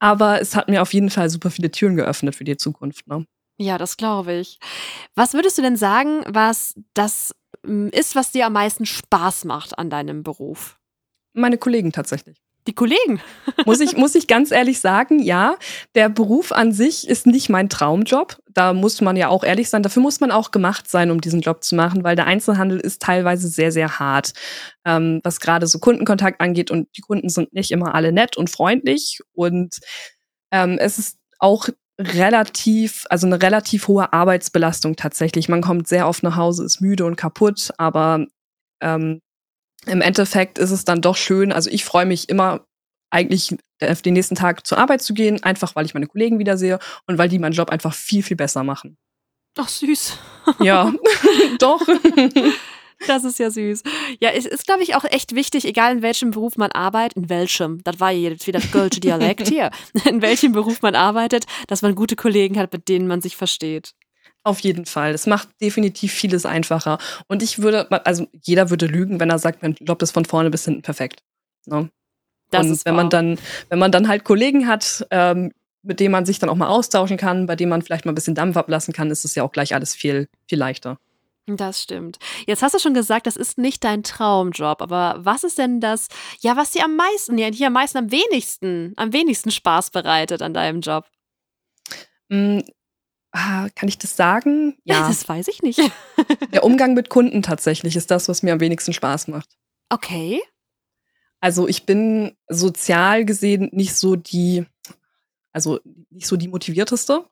aber 0.00 0.38
es 0.38 0.54
hat 0.54 0.68
mir 0.68 0.82
auf 0.82 0.92
jeden 0.92 1.08
Fall 1.08 1.30
super 1.30 1.48
viele 1.48 1.70
Türen 1.70 1.96
geöffnet 1.96 2.34
für 2.34 2.44
die 2.44 2.58
Zukunft. 2.58 3.06
Ne? 3.06 3.24
Ja, 3.56 3.78
das 3.78 3.96
glaube 3.96 4.34
ich. 4.34 4.58
Was 5.14 5.32
würdest 5.32 5.56
du 5.56 5.62
denn 5.62 5.76
sagen, 5.76 6.20
was 6.26 6.74
das 6.92 7.34
mm, 7.62 7.88
ist, 7.88 8.16
was 8.16 8.32
dir 8.32 8.44
am 8.44 8.52
meisten 8.52 8.84
Spaß 8.84 9.46
macht 9.46 9.78
an 9.78 9.88
deinem 9.88 10.22
Beruf? 10.22 10.78
Meine 11.32 11.56
Kollegen 11.56 11.90
tatsächlich. 11.90 12.42
Die 12.66 12.74
Kollegen. 12.74 13.20
muss 13.66 13.80
ich, 13.80 13.96
muss 13.96 14.14
ich 14.14 14.26
ganz 14.26 14.50
ehrlich 14.50 14.80
sagen, 14.80 15.20
ja, 15.20 15.56
der 15.94 16.08
Beruf 16.08 16.52
an 16.52 16.72
sich 16.72 17.08
ist 17.08 17.26
nicht 17.26 17.48
mein 17.48 17.68
Traumjob. 17.68 18.38
Da 18.52 18.72
muss 18.72 19.00
man 19.00 19.16
ja 19.16 19.28
auch 19.28 19.44
ehrlich 19.44 19.68
sein. 19.68 19.82
Dafür 19.82 20.02
muss 20.02 20.20
man 20.20 20.30
auch 20.30 20.50
gemacht 20.50 20.88
sein, 20.90 21.10
um 21.10 21.20
diesen 21.20 21.40
Job 21.40 21.62
zu 21.62 21.74
machen, 21.74 22.04
weil 22.04 22.16
der 22.16 22.26
Einzelhandel 22.26 22.80
ist 22.80 23.02
teilweise 23.02 23.48
sehr, 23.48 23.70
sehr 23.70 23.98
hart, 23.98 24.32
ähm, 24.84 25.20
was 25.22 25.40
gerade 25.40 25.66
so 25.66 25.78
Kundenkontakt 25.78 26.40
angeht. 26.40 26.70
Und 26.70 26.88
die 26.96 27.02
Kunden 27.02 27.28
sind 27.28 27.52
nicht 27.52 27.70
immer 27.70 27.94
alle 27.94 28.12
nett 28.12 28.36
und 28.36 28.50
freundlich. 28.50 29.20
Und 29.32 29.78
ähm, 30.50 30.78
es 30.78 30.98
ist 30.98 31.18
auch 31.38 31.68
relativ, 31.98 33.04
also 33.08 33.26
eine 33.26 33.40
relativ 33.40 33.88
hohe 33.88 34.12
Arbeitsbelastung 34.12 34.96
tatsächlich. 34.96 35.48
Man 35.48 35.62
kommt 35.62 35.88
sehr 35.88 36.08
oft 36.08 36.22
nach 36.22 36.36
Hause, 36.36 36.64
ist 36.64 36.80
müde 36.80 37.04
und 37.04 37.16
kaputt, 37.16 37.70
aber 37.78 38.26
ähm, 38.80 39.20
im 39.86 40.00
Endeffekt 40.00 40.58
ist 40.58 40.70
es 40.70 40.84
dann 40.84 41.00
doch 41.00 41.16
schön. 41.16 41.52
Also 41.52 41.70
ich 41.70 41.84
freue 41.84 42.06
mich 42.06 42.28
immer 42.28 42.66
eigentlich 43.10 43.56
den 43.80 44.14
nächsten 44.14 44.34
Tag 44.34 44.66
zur 44.66 44.78
Arbeit 44.78 45.02
zu 45.02 45.14
gehen, 45.14 45.42
einfach 45.42 45.76
weil 45.76 45.86
ich 45.86 45.94
meine 45.94 46.06
Kollegen 46.06 46.38
wiedersehe 46.38 46.78
und 47.06 47.18
weil 47.18 47.28
die 47.28 47.38
meinen 47.38 47.52
Job 47.52 47.70
einfach 47.70 47.94
viel, 47.94 48.22
viel 48.22 48.36
besser 48.36 48.64
machen. 48.64 48.96
Ach, 49.56 49.68
süß. 49.68 50.18
Ja, 50.60 50.92
doch. 51.58 51.86
Das 53.06 53.24
ist 53.24 53.38
ja 53.38 53.50
süß. 53.50 53.82
Ja, 54.20 54.30
es 54.30 54.46
ist, 54.46 54.66
glaube 54.66 54.82
ich, 54.82 54.94
auch 54.94 55.04
echt 55.04 55.34
wichtig, 55.34 55.66
egal 55.66 55.92
in 55.92 56.02
welchem 56.02 56.30
Beruf 56.30 56.56
man 56.56 56.72
arbeitet, 56.72 57.16
in 57.16 57.28
welchem, 57.28 57.82
das 57.84 58.00
war 58.00 58.10
jetzt 58.10 58.46
wieder 58.46 58.60
Gölsche 58.60 59.00
Dialekt 59.00 59.48
hier, 59.48 59.70
in 60.04 60.22
welchem 60.22 60.52
Beruf 60.52 60.82
man 60.82 60.94
arbeitet, 60.94 61.44
dass 61.66 61.82
man 61.82 61.94
gute 61.94 62.16
Kollegen 62.16 62.58
hat, 62.58 62.72
mit 62.72 62.88
denen 62.88 63.06
man 63.06 63.20
sich 63.20 63.36
versteht. 63.36 63.92
Auf 64.46 64.60
jeden 64.60 64.86
Fall. 64.86 65.10
Das 65.10 65.26
macht 65.26 65.48
definitiv 65.60 66.12
vieles 66.12 66.46
einfacher. 66.46 66.98
Und 67.26 67.42
ich 67.42 67.58
würde, 67.58 67.90
also 68.06 68.28
jeder 68.44 68.70
würde 68.70 68.86
lügen, 68.86 69.18
wenn 69.18 69.28
er 69.28 69.40
sagt, 69.40 69.60
mein 69.60 69.74
Job 69.80 70.00
ist 70.02 70.12
von 70.12 70.24
vorne 70.24 70.50
bis 70.50 70.64
hinten 70.64 70.82
perfekt. 70.82 71.24
Ne? 71.64 71.90
Das 72.52 72.64
und 72.64 72.86
wenn 72.86 72.94
wahr. 72.94 73.02
man 73.02 73.10
dann, 73.10 73.38
wenn 73.70 73.80
man 73.80 73.90
dann 73.90 74.06
halt 74.06 74.22
Kollegen 74.22 74.68
hat, 74.68 75.04
ähm, 75.10 75.50
mit 75.82 75.98
denen 75.98 76.12
man 76.12 76.26
sich 76.26 76.38
dann 76.38 76.48
auch 76.48 76.54
mal 76.54 76.68
austauschen 76.68 77.16
kann, 77.16 77.46
bei 77.46 77.56
denen 77.56 77.70
man 77.70 77.82
vielleicht 77.82 78.04
mal 78.04 78.12
ein 78.12 78.14
bisschen 78.14 78.36
Dampf 78.36 78.56
ablassen 78.56 78.94
kann, 78.94 79.10
ist 79.10 79.24
es 79.24 79.34
ja 79.34 79.42
auch 79.42 79.50
gleich 79.50 79.74
alles 79.74 79.96
viel, 79.96 80.28
viel 80.48 80.60
leichter. 80.60 81.00
Das 81.46 81.82
stimmt. 81.82 82.18
Jetzt 82.46 82.62
hast 82.62 82.76
du 82.76 82.78
schon 82.78 82.94
gesagt, 82.94 83.26
das 83.26 83.34
ist 83.34 83.58
nicht 83.58 83.82
dein 83.82 84.04
Traumjob, 84.04 84.80
aber 84.80 85.16
was 85.18 85.42
ist 85.42 85.58
denn 85.58 85.80
das, 85.80 86.06
ja, 86.38 86.56
was 86.56 86.70
dir 86.70 86.84
am 86.84 86.94
meisten, 86.94 87.36
ja, 87.36 87.48
hier 87.48 87.66
am 87.66 87.72
meisten, 87.72 87.98
am 87.98 88.12
wenigsten, 88.12 88.92
am 88.96 89.12
wenigsten 89.12 89.50
Spaß 89.50 89.90
bereitet 89.90 90.40
an 90.40 90.54
deinem 90.54 90.82
Job? 90.82 91.04
Ah, 93.38 93.68
kann 93.74 93.90
ich 93.90 93.98
das 93.98 94.16
sagen? 94.16 94.78
Ja. 94.84 95.06
Das 95.06 95.28
weiß 95.28 95.48
ich 95.48 95.60
nicht. 95.60 95.78
Der 96.54 96.64
Umgang 96.64 96.94
mit 96.94 97.10
Kunden 97.10 97.42
tatsächlich 97.42 97.94
ist 97.94 98.10
das, 98.10 98.30
was 98.30 98.42
mir 98.42 98.54
am 98.54 98.60
wenigsten 98.60 98.94
Spaß 98.94 99.28
macht. 99.28 99.50
Okay. 99.90 100.40
Also 101.38 101.68
ich 101.68 101.84
bin 101.84 102.34
sozial 102.48 103.26
gesehen 103.26 103.68
nicht 103.72 103.94
so 103.94 104.16
die, 104.16 104.64
also 105.52 105.80
nicht 106.08 106.26
so 106.26 106.38
die 106.38 106.48
motivierteste 106.48 107.26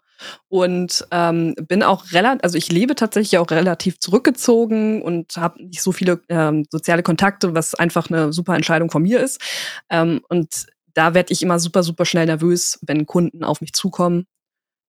und 0.48 1.06
ähm, 1.10 1.54
bin 1.68 1.82
auch 1.82 2.12
relativ, 2.12 2.44
also 2.44 2.58
ich 2.58 2.70
lebe 2.70 2.96
tatsächlich 2.96 3.38
auch 3.38 3.50
relativ 3.50 3.98
zurückgezogen 3.98 5.00
und 5.00 5.38
habe 5.38 5.64
nicht 5.64 5.80
so 5.80 5.90
viele 5.90 6.20
ähm, 6.28 6.66
soziale 6.70 7.02
Kontakte, 7.02 7.54
was 7.54 7.74
einfach 7.74 8.10
eine 8.10 8.30
super 8.30 8.56
Entscheidung 8.56 8.90
von 8.90 9.02
mir 9.02 9.20
ist. 9.20 9.40
Ähm, 9.88 10.20
und 10.28 10.66
da 10.92 11.14
werde 11.14 11.32
ich 11.32 11.42
immer 11.42 11.58
super, 11.58 11.82
super 11.82 12.04
schnell 12.04 12.26
nervös, 12.26 12.78
wenn 12.82 13.06
Kunden 13.06 13.42
auf 13.42 13.62
mich 13.62 13.72
zukommen 13.72 14.26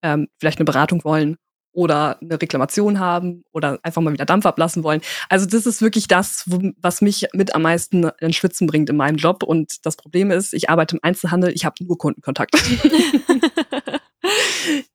ähm, 0.06 0.28
vielleicht 0.40 0.60
eine 0.60 0.66
Beratung 0.66 1.04
wollen 1.04 1.38
oder 1.74 2.18
eine 2.22 2.42
Reklamation 2.42 3.00
haben 3.00 3.44
oder 3.52 3.80
einfach 3.84 4.02
mal 4.02 4.14
wieder 4.14 4.26
Dampf 4.26 4.46
ablassen 4.46 4.84
wollen. 4.84 5.02
Also 5.28 5.46
das 5.46 5.66
ist 5.66 5.82
wirklich 5.82 6.08
das, 6.08 6.46
was 6.82 7.02
mich 7.02 7.28
mit 7.34 7.54
am 7.54 7.64
meisten 7.64 8.10
in 8.20 8.32
Schwitzen 8.32 8.68
bringt 8.68 8.90
in 8.90 8.96
meinem 8.96 9.18
Job. 9.18 9.44
Und 9.44 9.86
das 9.86 9.98
Problem 9.98 10.32
ist, 10.32 10.54
ich 10.54 10.70
arbeite 10.70 10.96
im 10.96 11.00
Einzelhandel, 11.04 11.52
ich 11.54 11.66
habe 11.66 11.84
nur 11.84 11.98
Kundenkontakt. 11.98 12.56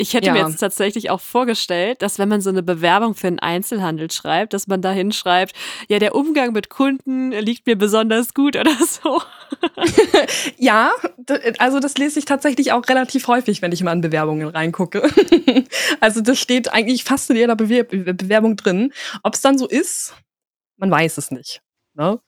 Ich 0.00 0.14
hätte 0.14 0.28
ja. 0.28 0.32
mir 0.32 0.48
jetzt 0.48 0.56
tatsächlich 0.56 1.10
auch 1.10 1.20
vorgestellt, 1.20 2.00
dass 2.00 2.18
wenn 2.18 2.30
man 2.30 2.40
so 2.40 2.48
eine 2.48 2.62
Bewerbung 2.62 3.14
für 3.14 3.26
einen 3.26 3.38
Einzelhandel 3.38 4.10
schreibt, 4.10 4.54
dass 4.54 4.66
man 4.66 4.80
da 4.80 4.92
hinschreibt, 4.92 5.54
ja, 5.88 5.98
der 5.98 6.14
Umgang 6.14 6.54
mit 6.54 6.70
Kunden 6.70 7.32
liegt 7.32 7.66
mir 7.66 7.76
besonders 7.76 8.32
gut 8.32 8.56
oder 8.56 8.70
so. 8.88 9.20
ja, 10.56 10.90
also 11.58 11.80
das 11.80 11.98
lese 11.98 12.18
ich 12.18 12.24
tatsächlich 12.24 12.72
auch 12.72 12.88
relativ 12.88 13.26
häufig, 13.26 13.60
wenn 13.60 13.72
ich 13.72 13.82
mal 13.82 13.92
in 13.92 14.00
Bewerbungen 14.00 14.48
reingucke. 14.48 15.02
also 16.00 16.22
das 16.22 16.38
steht 16.38 16.72
eigentlich 16.72 17.04
fast 17.04 17.28
in 17.28 17.36
jeder 17.36 17.56
Bewerbung 17.56 18.56
drin. 18.56 18.94
Ob 19.22 19.34
es 19.34 19.42
dann 19.42 19.58
so 19.58 19.68
ist, 19.68 20.14
man 20.78 20.90
weiß 20.90 21.18
es 21.18 21.30
nicht. 21.30 21.60
Ne? 21.92 22.18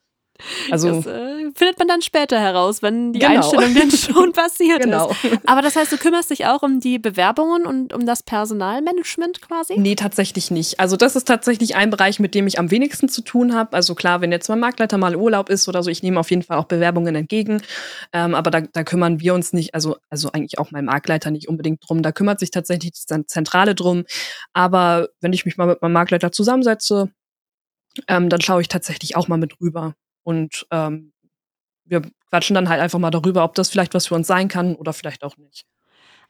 Also 0.71 0.97
das 0.97 1.07
äh, 1.07 1.51
findet 1.55 1.79
man 1.79 1.89
dann 1.89 2.03
später 2.03 2.39
heraus, 2.41 2.83
wenn 2.83 3.13
die 3.13 3.21
genau. 3.21 3.35
Einstellung 3.35 3.75
dann 3.75 3.91
schon 3.91 4.33
passiert 4.33 4.83
genau. 4.83 5.11
ist. 5.11 5.39
Aber 5.47 5.63
das 5.63 5.77
heißt, 5.77 5.93
du 5.93 5.99
kümmerst 5.99 6.31
dich 6.31 6.47
auch 6.47 6.63
um 6.63 6.81
die 6.81 6.99
Bewerbungen 6.99 7.67
und 7.67 7.93
um 7.93 8.07
das 8.07 8.23
Personalmanagement 8.23 9.41
quasi? 9.43 9.79
Nee, 9.79 9.95
tatsächlich 9.95 10.51
nicht. 10.51 10.81
Also 10.81 10.97
das 10.97 11.17
ist 11.17 11.25
tatsächlich 11.25 11.77
ein 11.77 11.91
Bereich, 11.91 12.19
mit 12.19 12.35
dem 12.35 12.47
ich 12.47 12.59
am 12.59 12.71
wenigsten 12.71 13.09
zu 13.09 13.23
tun 13.23 13.55
habe. 13.55 13.75
Also 13.75 13.95
klar, 13.95 14.21
wenn 14.21 14.33
jetzt 14.33 14.49
mein 14.49 14.61
Marktleiter 14.61 14.99
mal 14.99 15.17
Urlaub 15.17 15.49
ist 15.49 15.69
oder 15.69 15.83
so, 15.83 15.91
ich 15.91 16.03
nehme 16.03 16.19
auf 16.19 16.31
jeden 16.31 16.43
Fall 16.43 16.59
auch 16.59 16.67
Bewerbungen 16.67 17.15
entgegen. 17.15 17.63
Ähm, 18.13 18.35
aber 18.35 18.51
da, 18.51 18.61
da 18.61 18.85
kümmern 18.85 19.21
wir 19.21 19.35
uns 19.35 19.53
nicht, 19.53 19.75
also, 19.75 19.97
also 20.11 20.33
eigentlich 20.33 20.59
auch 20.59 20.71
mein 20.71 20.85
Marktleiter 20.85 21.31
nicht 21.31 21.49
unbedingt 21.49 21.81
drum. 21.87 22.03
Da 22.03 22.13
kümmert 22.13 22.41
sich 22.41 22.51
tatsächlich 22.51 22.93
die 22.93 23.25
Zentrale 23.27 23.75
drum. 23.75 24.05
Aber 24.53 25.09
wenn 25.21 25.33
ich 25.33 25.45
mich 25.45 25.57
mal 25.57 25.67
mit 25.67 25.83
meinem 25.83 25.93
Marktleiter 25.93 26.33
zusammensetze, 26.33 27.11
ähm, 28.09 28.29
dann 28.29 28.41
schaue 28.41 28.63
ich 28.63 28.69
tatsächlich 28.69 29.17
auch 29.17 29.29
mal 29.29 29.37
mit 29.37 29.61
rüber. 29.61 29.95
Und 30.23 30.67
ähm, 30.71 31.13
wir 31.85 32.03
quatschen 32.31 32.55
dann 32.55 32.69
halt 32.69 32.81
einfach 32.81 32.99
mal 32.99 33.11
darüber, 33.11 33.45
ob 33.45 33.55
das 33.55 33.69
vielleicht 33.69 33.95
was 33.95 34.07
für 34.07 34.15
uns 34.15 34.27
sein 34.27 34.49
kann 34.49 34.75
oder 34.75 34.93
vielleicht 34.93 35.25
auch 35.25 35.37
nicht. 35.37 35.65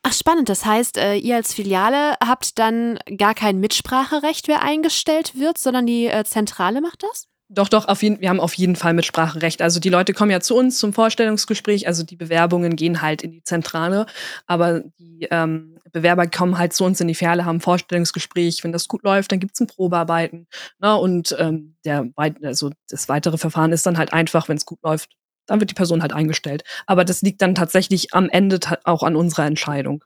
Ach, 0.03 0.13
spannend. 0.13 0.49
Das 0.49 0.65
heißt, 0.65 0.99
äh, 0.99 1.15
ihr 1.15 1.37
als 1.37 1.55
Filiale 1.55 2.17
habt 2.25 2.59
dann 2.59 2.99
gar 3.17 3.35
kein 3.35 3.61
Mitspracherecht, 3.61 4.49
wer 4.49 4.63
eingestellt 4.63 5.39
wird, 5.39 5.59
sondern 5.59 5.87
die 5.87 6.07
äh, 6.07 6.25
Zentrale 6.25 6.81
macht 6.81 7.05
das? 7.05 7.29
Doch, 7.49 7.69
doch, 7.69 7.87
auf 7.87 8.03
jeden, 8.03 8.21
wir 8.21 8.31
haben 8.31 8.41
auf 8.41 8.55
jeden 8.55 8.77
Fall 8.77 8.95
Mitspracherecht. 8.95 9.61
Also 9.61 9.79
die 9.79 9.91
Leute 9.91 10.15
kommen 10.15 10.31
ja 10.31 10.41
zu 10.41 10.57
uns 10.57 10.79
zum 10.79 10.95
Vorstellungsgespräch, 10.95 11.87
also 11.87 12.03
die 12.03 12.17
Bewerbungen 12.17 12.77
gehen 12.77 13.03
halt 13.03 13.23
in 13.23 13.31
die 13.31 13.45
Zentrale, 13.45 14.07
aber 14.47 14.83
die 14.99 15.29
ähm, 15.31 15.79
Bewerber 15.93 16.27
kommen 16.27 16.59
halt 16.59 16.73
zu 16.73 16.85
uns 16.85 17.01
in 17.01 17.09
die 17.09 17.15
Ferne, 17.15 17.45
haben 17.45 17.57
ein 17.57 17.61
Vorstellungsgespräch. 17.61 18.65
Wenn 18.65 18.73
das 18.73 18.89
gut 18.89 19.05
läuft, 19.05 19.33
dann 19.33 19.41
gibt's 19.41 19.61
ein 19.61 19.67
Probearbeiten. 19.67 20.47
Ne? 20.81 20.97
Und 20.97 21.37
ähm, 21.39 21.77
der, 21.85 22.09
also 22.43 22.71
das 22.89 23.09
weitere 23.09 23.39
Verfahren 23.39 23.73
ist 23.73 23.87
dann 23.87 23.99
halt 23.99 24.13
einfach, 24.13 24.49
wenn 24.49 24.57
es 24.57 24.67
gut 24.67 24.83
läuft, 24.83 25.11
dann 25.47 25.61
wird 25.61 25.71
die 25.71 25.75
Person 25.75 26.03
halt 26.03 26.13
eingestellt. 26.13 26.65
Aber 26.87 27.05
das 27.05 27.23
liegt 27.23 27.43
dann 27.43 27.55
tatsächlich 27.55 28.15
am 28.15 28.29
Ende 28.29 28.59
auch 28.85 29.03
an 29.03 29.17
unserer 29.17 29.47
Entscheidung. 29.47 30.05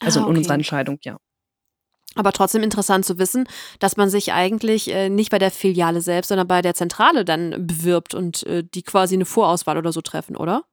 Also 0.00 0.20
ah, 0.20 0.22
okay. 0.22 0.30
an 0.30 0.36
unserer 0.38 0.54
Entscheidung, 0.54 0.98
ja. 1.02 1.18
Aber 2.14 2.32
trotzdem 2.32 2.62
interessant 2.62 3.04
zu 3.04 3.18
wissen, 3.18 3.46
dass 3.78 3.98
man 3.98 4.08
sich 4.08 4.32
eigentlich 4.32 4.90
äh, 4.90 5.10
nicht 5.10 5.30
bei 5.30 5.38
der 5.38 5.50
Filiale 5.50 6.00
selbst, 6.00 6.28
sondern 6.28 6.48
bei 6.48 6.62
der 6.62 6.74
Zentrale 6.74 7.24
dann 7.26 7.66
bewirbt 7.66 8.14
und 8.14 8.42
äh, 8.46 8.64
die 8.64 8.82
quasi 8.82 9.14
eine 9.14 9.26
Vorauswahl 9.26 9.76
oder 9.76 9.92
so 9.92 10.00
treffen, 10.00 10.34
oder? 10.34 10.64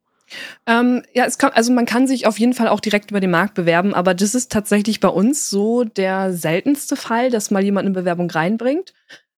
Ähm, 0.66 1.04
ja, 1.14 1.26
es 1.26 1.38
kann, 1.38 1.52
also 1.54 1.72
man 1.72 1.86
kann 1.86 2.08
sich 2.08 2.26
auf 2.26 2.40
jeden 2.40 2.54
Fall 2.54 2.68
auch 2.68 2.80
direkt 2.80 3.12
über 3.12 3.20
den 3.20 3.32
Markt 3.32 3.54
bewerben, 3.54 3.94
aber 3.94 4.14
das 4.14 4.36
ist 4.36 4.52
tatsächlich 4.52 5.00
bei 5.00 5.10
uns 5.10 5.50
so 5.50 5.84
der 5.84 6.34
seltenste 6.34 6.96
Fall, 6.96 7.30
dass 7.30 7.52
mal 7.52 7.64
jemand 7.64 7.86
eine 7.86 7.94
Bewerbung 7.94 8.30
reinbringt. 8.30 8.94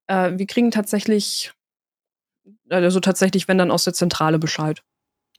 Äh, 0.07 0.33
wir 0.35 0.45
kriegen 0.47 0.71
tatsächlich, 0.71 1.53
also 2.69 2.99
tatsächlich, 2.99 3.47
wenn 3.47 3.57
dann 3.57 3.71
aus 3.71 3.83
der 3.83 3.93
Zentrale 3.93 4.39
Bescheid. 4.39 4.83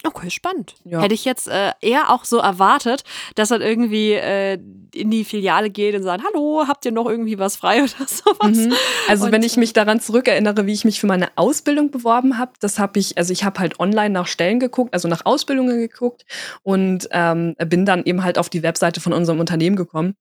Okay, 0.05 0.31
spannend. 0.31 0.75
Ja. 0.85 1.01
Hätte 1.01 1.15
ich 1.15 1.25
jetzt 1.25 1.49
äh, 1.49 1.73
eher 1.81 2.11
auch 2.11 2.25
so 2.25 2.39
erwartet, 2.39 3.03
dass 3.35 3.51
er 3.51 3.61
irgendwie 3.61 4.13
äh, 4.13 4.59
in 4.95 5.11
die 5.11 5.25
Filiale 5.25 5.71
geht 5.71 5.95
und 5.95 6.03
sagt, 6.03 6.23
hallo, 6.25 6.65
habt 6.69 6.85
ihr 6.85 6.93
noch 6.93 7.07
irgendwie 7.09 7.39
was 7.39 7.57
frei 7.57 7.79
oder 7.83 8.07
sowas? 8.07 8.57
Mhm. 8.57 8.73
Also 9.09 9.27
Und, 9.27 9.33
wenn 9.33 9.43
ich 9.43 9.57
mich 9.57 9.73
daran 9.73 10.01
zurückerinnere, 10.01 10.67
wie 10.67 10.73
ich 10.73 10.85
mich 10.85 11.01
für 11.01 11.07
meine 11.07 11.29
Ausbildung 11.37 11.91
beworben 11.91 12.39
habe, 12.39 12.53
das 12.61 12.79
habe 12.79 12.99
ich, 12.99 13.17
also 13.19 13.33
ich 13.33 13.45
habe 13.45 13.59
halt 13.59 13.81
online 13.81 14.11
nach 14.11 14.27
Stellen 14.27 14.61
geguckt, 14.61 14.93
also 14.93 15.09
nach 15.09 15.25
Ausbildungen 15.25 15.79
geguckt 15.79 16.25
und 16.63 17.09
ähm, 17.11 17.57
bin 17.67 17.87
dann 17.87 18.05
eben 18.05 18.23
halt 18.23 18.39
auf 18.39 18.51
die 18.51 18.63
Webseite 18.63 19.01
von 19.01 19.13
unserem 19.13 19.41
Unternehmen 19.41 19.77
gekommen 19.77 20.15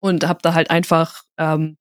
und 0.00 0.26
habe 0.28 0.40
da 0.42 0.54
halt 0.54 0.70
einfach 0.70 1.22
ähm, 1.38 1.78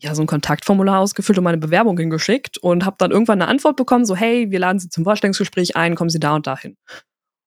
ja 0.00 0.14
so 0.14 0.22
ein 0.22 0.26
Kontaktformular 0.26 1.00
ausgefüllt 1.00 1.38
und 1.38 1.44
meine 1.44 1.58
Bewerbung 1.58 1.96
hingeschickt 1.98 2.58
und 2.58 2.84
habe 2.84 2.96
dann 2.98 3.10
irgendwann 3.10 3.40
eine 3.40 3.50
Antwort 3.50 3.76
bekommen, 3.76 4.04
so 4.04 4.16
hey, 4.16 4.50
wir 4.50 4.58
laden 4.58 4.78
Sie 4.78 4.88
zum 4.88 5.04
Vorstellungsgespräch 5.04 5.76
ein, 5.76 5.94
kommen 5.94 6.10
Sie 6.10 6.20
da 6.20 6.34
und 6.34 6.46
dahin. 6.46 6.76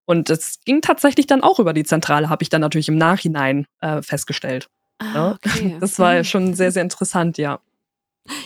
Und 0.05 0.29
das 0.29 0.59
ging 0.65 0.81
tatsächlich 0.81 1.27
dann 1.27 1.43
auch 1.43 1.59
über 1.59 1.73
die 1.73 1.83
Zentrale, 1.83 2.29
habe 2.29 2.43
ich 2.43 2.49
dann 2.49 2.61
natürlich 2.61 2.89
im 2.89 2.97
Nachhinein 2.97 3.65
äh, 3.81 4.01
festgestellt. 4.01 4.67
Ah, 4.99 5.05
Ja. 5.15 5.31
okay. 5.31 5.77
Das 5.79 5.97
war 5.99 6.23
schon 6.23 6.53
sehr, 6.53 6.71
sehr 6.71 6.83
interessant, 6.83 7.37
ja. 7.37 7.59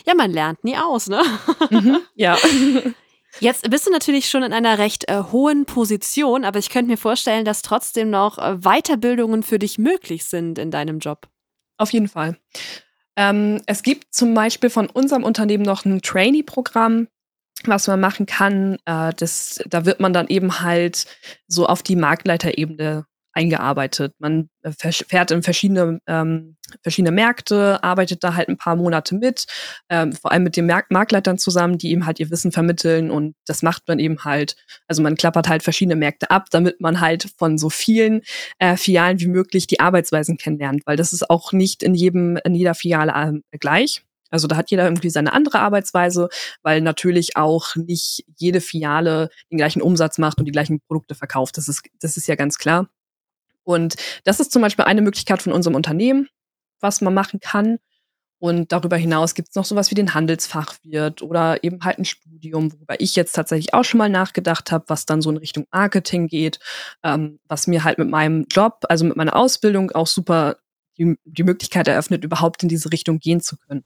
Ja, 0.06 0.14
man 0.16 0.32
lernt 0.32 0.64
nie 0.64 0.78
aus, 0.78 1.08
ne? 1.08 1.22
Mhm, 1.70 2.00
ja. 2.16 2.38
Jetzt 3.40 3.70
bist 3.70 3.86
du 3.86 3.92
natürlich 3.92 4.30
schon 4.30 4.42
in 4.42 4.54
einer 4.54 4.80
recht 4.80 5.08
äh, 5.10 5.22
hohen 5.32 5.66
Position, 5.66 6.44
aber 6.44 6.58
ich 6.58 6.70
könnte 6.70 6.90
mir 6.90 6.98
vorstellen, 6.98 7.46
dass 7.46 7.62
trotzdem 7.62 8.10
noch 8.10 8.40
äh, 8.40 8.58
Weiterbildungen 8.62 9.44
für 9.44 9.60
dich 9.60 9.78
möglich 9.78 10.26
sind 10.26 10.58
in 10.58 10.72
deinem 10.72 10.98
Job. 11.00 11.28
Auf 11.78 11.92
jeden 11.94 12.08
Fall. 12.08 12.38
Ähm, 13.18 13.62
es 13.66 13.82
gibt 13.84 14.14
zum 14.14 14.34
Beispiel 14.34 14.70
von 14.70 14.88
unserem 14.88 15.24
Unternehmen 15.24 15.64
noch 15.64 15.84
ein 15.84 16.02
Trainee-Programm, 16.02 17.08
was 17.66 17.88
man 17.88 18.00
machen 18.00 18.28
kann. 18.28 18.78
Äh, 18.86 19.14
das, 19.16 19.62
da 19.68 19.86
wird 19.86 20.00
man 20.00 20.14
dann 20.14 20.28
eben 20.28 20.62
halt 20.62 21.08
so 21.48 21.66
auf 21.66 21.82
die 21.82 21.96
Marktleiterebene 21.96 23.06
eingearbeitet. 23.38 24.16
Man 24.18 24.50
äh, 24.64 24.72
fährt 24.72 25.30
in 25.30 25.44
verschiedene, 25.44 26.00
ähm, 26.08 26.58
verschiedene 26.82 27.12
Märkte, 27.12 27.84
arbeitet 27.84 28.24
da 28.24 28.34
halt 28.34 28.50
ein 28.50 28.58
paar 28.58 28.76
Monate 28.76 29.14
mit, 29.16 29.46
ähm, 29.90 30.12
vor 30.14 30.32
allem 30.32 30.44
mit 30.44 30.58
den 30.58 30.66
Mark 30.66 30.90
Marktleitern 30.90 31.38
zusammen, 31.38 31.78
die 31.78 31.92
eben 31.92 32.08
halt 32.08 32.20
ihr 32.20 32.32
Wissen 32.32 32.52
vermitteln 32.52 33.12
und 33.12 33.36
das 33.46 33.62
macht 33.62 33.88
man 33.88 34.00
eben 34.00 34.24
halt, 34.26 34.56
also 34.88 35.04
man 35.04 35.16
klappert 35.16 35.48
halt 35.48 35.62
verschiedene 35.62 35.96
Märkte 35.96 36.32
ab, 36.32 36.48
damit 36.50 36.82
man 36.82 37.00
halt 37.00 37.32
von 37.38 37.60
so 37.60 37.70
vielen 37.70 38.22
äh, 38.58 38.76
Filialen 38.76 39.20
wie 39.20 39.28
möglich 39.28 39.68
die 39.68 39.80
Arbeitsweisen 39.80 40.38
kennenlernt, 40.38 40.82
weil 40.86 40.98
das 40.98 41.14
ist 41.14 41.30
auch 41.30 41.54
nicht 41.54 41.84
in 41.84 41.94
jedem, 41.94 42.38
in 42.44 42.56
jeder 42.56 42.74
Filiale 42.74 43.14
ähm, 43.16 43.44
gleich. 43.60 44.04
Also 44.30 44.48
da 44.48 44.58
hat 44.58 44.72
jeder 44.72 44.84
irgendwie 44.86 45.10
seine 45.10 45.32
andere 45.32 45.60
Arbeitsweise, 45.60 46.28
weil 46.64 46.82
natürlich 46.82 47.38
auch 47.38 47.76
nicht 47.76 48.26
jede 48.36 48.60
Filiale 48.60 49.30
den 49.52 49.58
gleichen 49.58 49.82
Umsatz 49.82 50.18
macht 50.18 50.40
und 50.40 50.46
die 50.46 50.52
gleichen 50.52 50.82
Produkte 50.82 51.16
verkauft. 51.16 51.58
Das 51.58 51.70
ist, 51.70 51.84
das 52.02 52.18
ist 52.18 52.28
ja 52.28 52.36
ganz 52.36 52.58
klar. 52.58 52.90
Und 53.68 53.96
das 54.24 54.40
ist 54.40 54.54
zum 54.54 54.62
Beispiel 54.62 54.86
eine 54.86 55.02
Möglichkeit 55.02 55.42
von 55.42 55.52
unserem 55.52 55.76
Unternehmen, 55.76 56.30
was 56.80 57.02
man 57.02 57.14
machen 57.14 57.42
kann. 57.42 57.80
Und 58.40 58.72
darüber 58.72 58.96
hinaus 58.96 59.36
gibt 59.36 59.50
es 59.50 59.56
noch 59.56 59.66
sowas 59.66 59.92
wie 59.92 59.96
den 59.96 60.14
Handelsfachwirt 60.14 61.22
oder 61.22 61.64
eben 61.66 61.84
halt 61.84 61.98
ein 61.98 62.06
Studium, 62.06 62.72
worüber 62.72 63.02
ich 63.02 63.16
jetzt 63.18 63.34
tatsächlich 63.34 63.74
auch 63.74 63.84
schon 63.84 63.98
mal 63.98 64.10
nachgedacht 64.10 64.72
habe, 64.72 64.86
was 64.88 65.06
dann 65.06 65.22
so 65.22 65.30
in 65.32 65.38
Richtung 65.38 65.66
Marketing 65.72 66.28
geht, 66.28 66.60
ähm, 67.04 67.40
was 67.50 67.68
mir 67.68 67.84
halt 67.84 67.98
mit 67.98 68.10
meinem 68.10 68.46
Job, 68.50 68.86
also 68.88 69.04
mit 69.04 69.18
meiner 69.18 69.36
Ausbildung 69.36 69.92
auch 69.92 70.08
super 70.08 70.58
die, 70.98 71.18
die 71.26 71.44
Möglichkeit 71.44 71.90
eröffnet, 71.90 72.24
überhaupt 72.24 72.64
in 72.64 72.70
diese 72.70 72.92
Richtung 72.92 73.20
gehen 73.20 73.42
zu 73.42 73.58
können. 73.58 73.84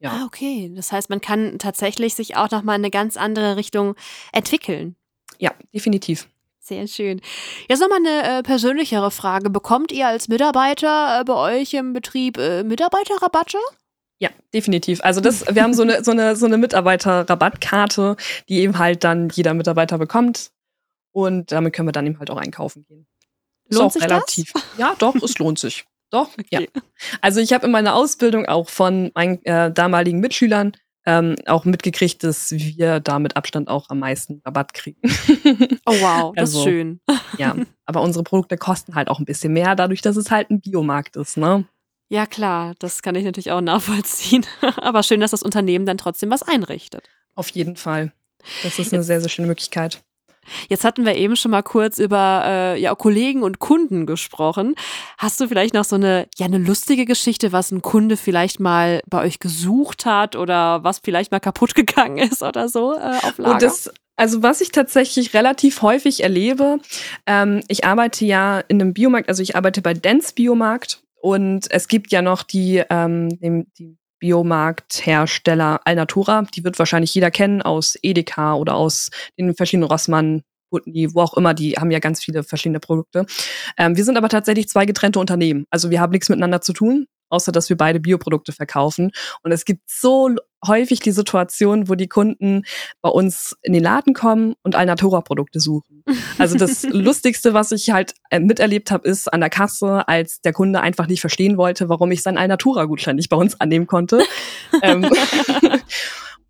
Ja. 0.00 0.10
Ah, 0.10 0.24
okay. 0.26 0.72
Das 0.74 0.90
heißt, 0.90 1.08
man 1.08 1.20
kann 1.20 1.58
tatsächlich 1.60 2.14
sich 2.14 2.36
auch 2.36 2.50
nochmal 2.50 2.76
in 2.76 2.84
eine 2.84 2.90
ganz 2.90 3.16
andere 3.16 3.56
Richtung 3.56 3.94
entwickeln. 4.32 4.96
Ja, 5.38 5.54
definitiv. 5.72 6.28
Sehr 6.66 6.88
schön. 6.88 7.20
Jetzt 7.68 7.78
nochmal 7.78 8.00
eine 8.04 8.38
äh, 8.38 8.42
persönlichere 8.42 9.12
Frage. 9.12 9.50
Bekommt 9.50 9.92
ihr 9.92 10.08
als 10.08 10.26
Mitarbeiter 10.26 11.20
äh, 11.20 11.24
bei 11.24 11.60
euch 11.60 11.72
im 11.74 11.92
Betrieb 11.92 12.38
äh, 12.38 12.64
Mitarbeiterrabatte? 12.64 13.58
Ja, 14.18 14.30
definitiv. 14.52 15.00
Also 15.04 15.20
das, 15.20 15.44
wir 15.54 15.62
haben 15.62 15.74
so 15.74 15.82
eine, 15.82 16.02
so 16.02 16.10
eine, 16.10 16.34
so 16.34 16.44
eine 16.44 16.58
Mitarbeiter-Rabattkarte, 16.58 18.16
die 18.48 18.58
eben 18.58 18.78
halt 18.78 19.04
dann 19.04 19.28
jeder 19.28 19.54
Mitarbeiter 19.54 19.96
bekommt. 19.96 20.50
Und 21.12 21.52
damit 21.52 21.72
können 21.72 21.86
wir 21.86 21.92
dann 21.92 22.06
eben 22.06 22.18
halt 22.18 22.30
auch 22.30 22.36
einkaufen 22.38 22.84
gehen. 22.88 23.06
Ist 23.68 23.78
Lohnt 23.78 23.86
auch 23.86 23.92
sich 23.92 24.02
das? 24.02 24.10
relativ. 24.10 24.52
Ja, 24.76 24.96
doch, 24.98 25.14
es 25.14 25.38
lohnt 25.38 25.60
sich. 25.60 25.84
Doch, 26.10 26.30
ja. 26.50 26.60
Okay. 26.60 26.70
Also 27.20 27.38
ich 27.38 27.52
habe 27.52 27.66
in 27.66 27.72
meiner 27.72 27.94
Ausbildung 27.94 28.46
auch 28.46 28.68
von 28.70 29.12
meinen 29.14 29.44
äh, 29.44 29.70
damaligen 29.70 30.18
Mitschülern 30.18 30.72
ähm, 31.06 31.36
auch 31.46 31.64
mitgekriegt, 31.64 32.22
dass 32.24 32.50
wir 32.52 33.00
da 33.00 33.18
mit 33.18 33.36
Abstand 33.36 33.68
auch 33.68 33.88
am 33.90 34.00
meisten 34.00 34.42
Rabatt 34.44 34.74
kriegen. 34.74 35.00
Oh 35.86 35.92
wow, 36.00 36.32
das 36.34 36.50
ist 36.50 36.56
Also, 36.56 36.64
schön. 36.64 37.00
ja, 37.38 37.54
aber 37.84 38.02
unsere 38.02 38.24
Produkte 38.24 38.56
kosten 38.56 38.94
halt 38.94 39.08
auch 39.08 39.18
ein 39.20 39.24
bisschen 39.24 39.52
mehr, 39.52 39.76
dadurch, 39.76 40.02
dass 40.02 40.16
es 40.16 40.30
halt 40.30 40.50
ein 40.50 40.60
Biomarkt 40.60 41.16
ist, 41.16 41.36
ne? 41.36 41.64
Ja 42.08 42.26
klar, 42.26 42.74
das 42.78 43.02
kann 43.02 43.14
ich 43.16 43.24
natürlich 43.24 43.50
auch 43.50 43.60
nachvollziehen. 43.60 44.46
Aber 44.76 45.02
schön, 45.02 45.18
dass 45.20 45.32
das 45.32 45.42
Unternehmen 45.42 45.86
dann 45.86 45.98
trotzdem 45.98 46.30
was 46.30 46.42
einrichtet. 46.42 47.08
Auf 47.34 47.48
jeden 47.50 47.74
Fall. 47.74 48.12
Das 48.62 48.78
ist 48.78 48.92
eine 48.94 49.02
sehr, 49.02 49.20
sehr 49.20 49.28
schöne 49.28 49.48
Möglichkeit. 49.48 50.04
Jetzt 50.68 50.84
hatten 50.84 51.04
wir 51.04 51.16
eben 51.16 51.36
schon 51.36 51.50
mal 51.50 51.62
kurz 51.62 51.98
über 51.98 52.42
äh, 52.44 52.80
ja, 52.80 52.94
Kollegen 52.94 53.42
und 53.42 53.58
Kunden 53.58 54.06
gesprochen. 54.06 54.74
Hast 55.18 55.40
du 55.40 55.48
vielleicht 55.48 55.74
noch 55.74 55.84
so 55.84 55.96
eine, 55.96 56.28
ja, 56.36 56.46
eine 56.46 56.58
lustige 56.58 57.04
Geschichte, 57.04 57.52
was 57.52 57.70
ein 57.70 57.82
Kunde 57.82 58.16
vielleicht 58.16 58.60
mal 58.60 59.00
bei 59.06 59.22
euch 59.22 59.38
gesucht 59.38 60.06
hat 60.06 60.36
oder 60.36 60.84
was 60.84 61.00
vielleicht 61.02 61.32
mal 61.32 61.40
kaputt 61.40 61.74
gegangen 61.74 62.18
ist 62.18 62.42
oder 62.42 62.68
so 62.68 62.94
äh, 62.94 63.18
auf 63.22 63.38
Lager? 63.38 63.54
Und 63.54 63.62
das, 63.62 63.90
also 64.16 64.42
was 64.42 64.60
ich 64.60 64.72
tatsächlich 64.72 65.34
relativ 65.34 65.82
häufig 65.82 66.22
erlebe, 66.22 66.78
ähm, 67.26 67.60
ich 67.68 67.84
arbeite 67.84 68.24
ja 68.24 68.60
in 68.60 68.80
einem 68.80 68.94
Biomarkt, 68.94 69.28
also 69.28 69.42
ich 69.42 69.56
arbeite 69.56 69.82
bei 69.82 69.94
Dance 69.94 70.32
Biomarkt 70.34 71.02
und 71.20 71.70
es 71.70 71.88
gibt 71.88 72.12
ja 72.12 72.22
noch 72.22 72.42
die, 72.42 72.82
ähm, 72.88 73.28
die 73.40 73.96
Biomarkthersteller 74.18 75.80
Alnatura, 75.84 76.46
die 76.54 76.64
wird 76.64 76.78
wahrscheinlich 76.78 77.14
jeder 77.14 77.30
kennen 77.30 77.62
aus 77.62 77.96
Edeka 78.02 78.54
oder 78.54 78.74
aus 78.74 79.10
den 79.38 79.54
verschiedenen 79.54 79.88
Rossmann, 79.88 80.42
Putney, 80.70 81.14
wo 81.14 81.20
auch 81.20 81.34
immer, 81.34 81.54
die 81.54 81.74
haben 81.74 81.90
ja 81.90 82.00
ganz 82.00 82.22
viele 82.22 82.42
verschiedene 82.42 82.80
Produkte. 82.80 83.26
Ähm, 83.78 83.96
wir 83.96 84.04
sind 84.04 84.16
aber 84.16 84.28
tatsächlich 84.28 84.68
zwei 84.68 84.84
getrennte 84.84 85.20
Unternehmen. 85.20 85.64
Also 85.70 85.90
wir 85.90 86.00
haben 86.00 86.10
nichts 86.10 86.28
miteinander 86.28 86.60
zu 86.60 86.72
tun, 86.72 87.06
außer 87.28 87.52
dass 87.52 87.68
wir 87.68 87.76
beide 87.76 88.00
Bioprodukte 88.00 88.52
verkaufen. 88.52 89.12
Und 89.42 89.52
es 89.52 89.64
gibt 89.64 89.82
so 89.88 90.30
häufig 90.66 91.00
die 91.00 91.12
Situation, 91.12 91.88
wo 91.88 91.94
die 91.94 92.08
Kunden 92.08 92.62
bei 93.00 93.08
uns 93.08 93.56
in 93.62 93.72
den 93.72 93.82
Laden 93.82 94.14
kommen 94.14 94.54
und 94.62 94.74
Alnatura-Produkte 94.74 95.60
suchen. 95.60 96.02
Also 96.38 96.56
das 96.56 96.82
Lustigste, 96.90 97.54
was 97.54 97.72
ich 97.72 97.90
halt 97.90 98.14
äh, 98.30 98.40
miterlebt 98.40 98.90
habe, 98.90 99.08
ist 99.08 99.32
an 99.32 99.40
der 99.40 99.50
Kasse, 99.50 100.08
als 100.08 100.40
der 100.40 100.52
Kunde 100.52 100.80
einfach 100.80 101.06
nicht 101.06 101.20
verstehen 101.20 101.56
wollte, 101.56 101.88
warum 101.88 102.10
ich 102.10 102.22
seinen 102.22 102.38
Alnatura-Gutschein 102.38 103.16
nicht 103.16 103.28
bei 103.28 103.36
uns 103.36 103.60
annehmen 103.60 103.86
konnte. 103.86 104.22
ähm, 104.82 105.08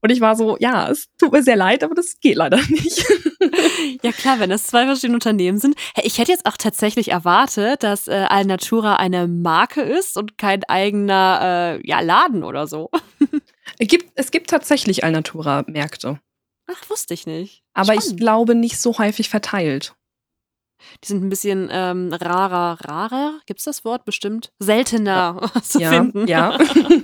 und 0.06 0.12
ich 0.12 0.20
war 0.20 0.36
so, 0.36 0.56
ja, 0.60 0.88
es 0.90 1.08
tut 1.18 1.32
mir 1.32 1.42
sehr 1.42 1.56
leid, 1.56 1.82
aber 1.84 1.94
das 1.94 2.18
geht 2.20 2.36
leider 2.36 2.58
nicht. 2.68 3.04
Ja 4.02 4.12
klar, 4.12 4.40
wenn 4.40 4.50
das 4.50 4.66
zwei 4.66 4.86
verschiedene 4.86 5.14
Unternehmen 5.14 5.58
sind. 5.58 5.76
Ich 6.02 6.18
hätte 6.18 6.32
jetzt 6.32 6.46
auch 6.46 6.56
tatsächlich 6.56 7.10
erwartet, 7.12 7.82
dass 7.82 8.08
äh, 8.08 8.26
Alnatura 8.28 8.96
eine 8.96 9.28
Marke 9.28 9.82
ist 9.82 10.16
und 10.16 10.36
kein 10.38 10.64
eigener 10.64 11.78
äh, 11.80 11.86
ja, 11.88 12.00
Laden 12.00 12.42
oder 12.44 12.66
so. 12.66 12.90
Es 13.78 13.88
gibt, 13.88 14.12
es 14.14 14.30
gibt 14.30 14.48
tatsächlich 14.50 15.04
Alnatura-Märkte, 15.04 16.18
Ach, 16.66 16.90
wusste 16.90 17.14
ich 17.14 17.26
nicht. 17.26 17.62
aber 17.74 17.94
ich 17.94 18.00
Spannend. 18.02 18.20
glaube 18.20 18.54
nicht 18.54 18.78
so 18.80 18.96
häufig 18.98 19.28
verteilt. 19.28 19.94
Die 21.02 21.08
sind 21.08 21.24
ein 21.24 21.28
bisschen 21.28 21.68
ähm, 21.70 22.12
rarer, 22.12 22.78
rarer, 22.84 23.40
gibt's 23.46 23.64
das 23.64 23.84
Wort 23.84 24.04
bestimmt? 24.04 24.52
Seltener 24.58 25.50
zu 25.62 25.80
ja, 25.80 25.90
finden. 25.90 26.26
ja. 26.26 26.58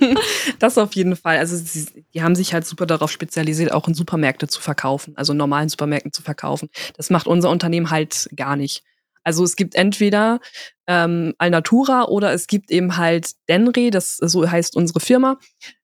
das 0.58 0.78
auf 0.78 0.94
jeden 0.94 1.16
Fall. 1.16 1.38
Also 1.38 1.56
sie, 1.56 2.04
die 2.14 2.22
haben 2.22 2.34
sich 2.34 2.54
halt 2.54 2.66
super 2.66 2.86
darauf 2.86 3.10
spezialisiert, 3.10 3.72
auch 3.72 3.88
in 3.88 3.94
Supermärkte 3.94 4.48
zu 4.48 4.60
verkaufen, 4.60 5.16
also 5.16 5.32
in 5.32 5.38
normalen 5.38 5.68
Supermärkten 5.68 6.12
zu 6.12 6.22
verkaufen. 6.22 6.68
Das 6.96 7.10
macht 7.10 7.26
unser 7.26 7.50
Unternehmen 7.50 7.90
halt 7.90 8.28
gar 8.36 8.56
nicht. 8.56 8.82
Also 9.24 9.44
es 9.44 9.56
gibt 9.56 9.74
entweder 9.74 10.40
ähm, 10.86 11.34
Alnatura 11.38 12.04
oder 12.04 12.32
es 12.32 12.46
gibt 12.46 12.70
eben 12.70 12.96
halt 12.96 13.32
Denre, 13.48 13.90
das 13.90 14.16
so 14.16 14.48
heißt 14.50 14.76
unsere 14.76 15.00
Firma, 15.00 15.38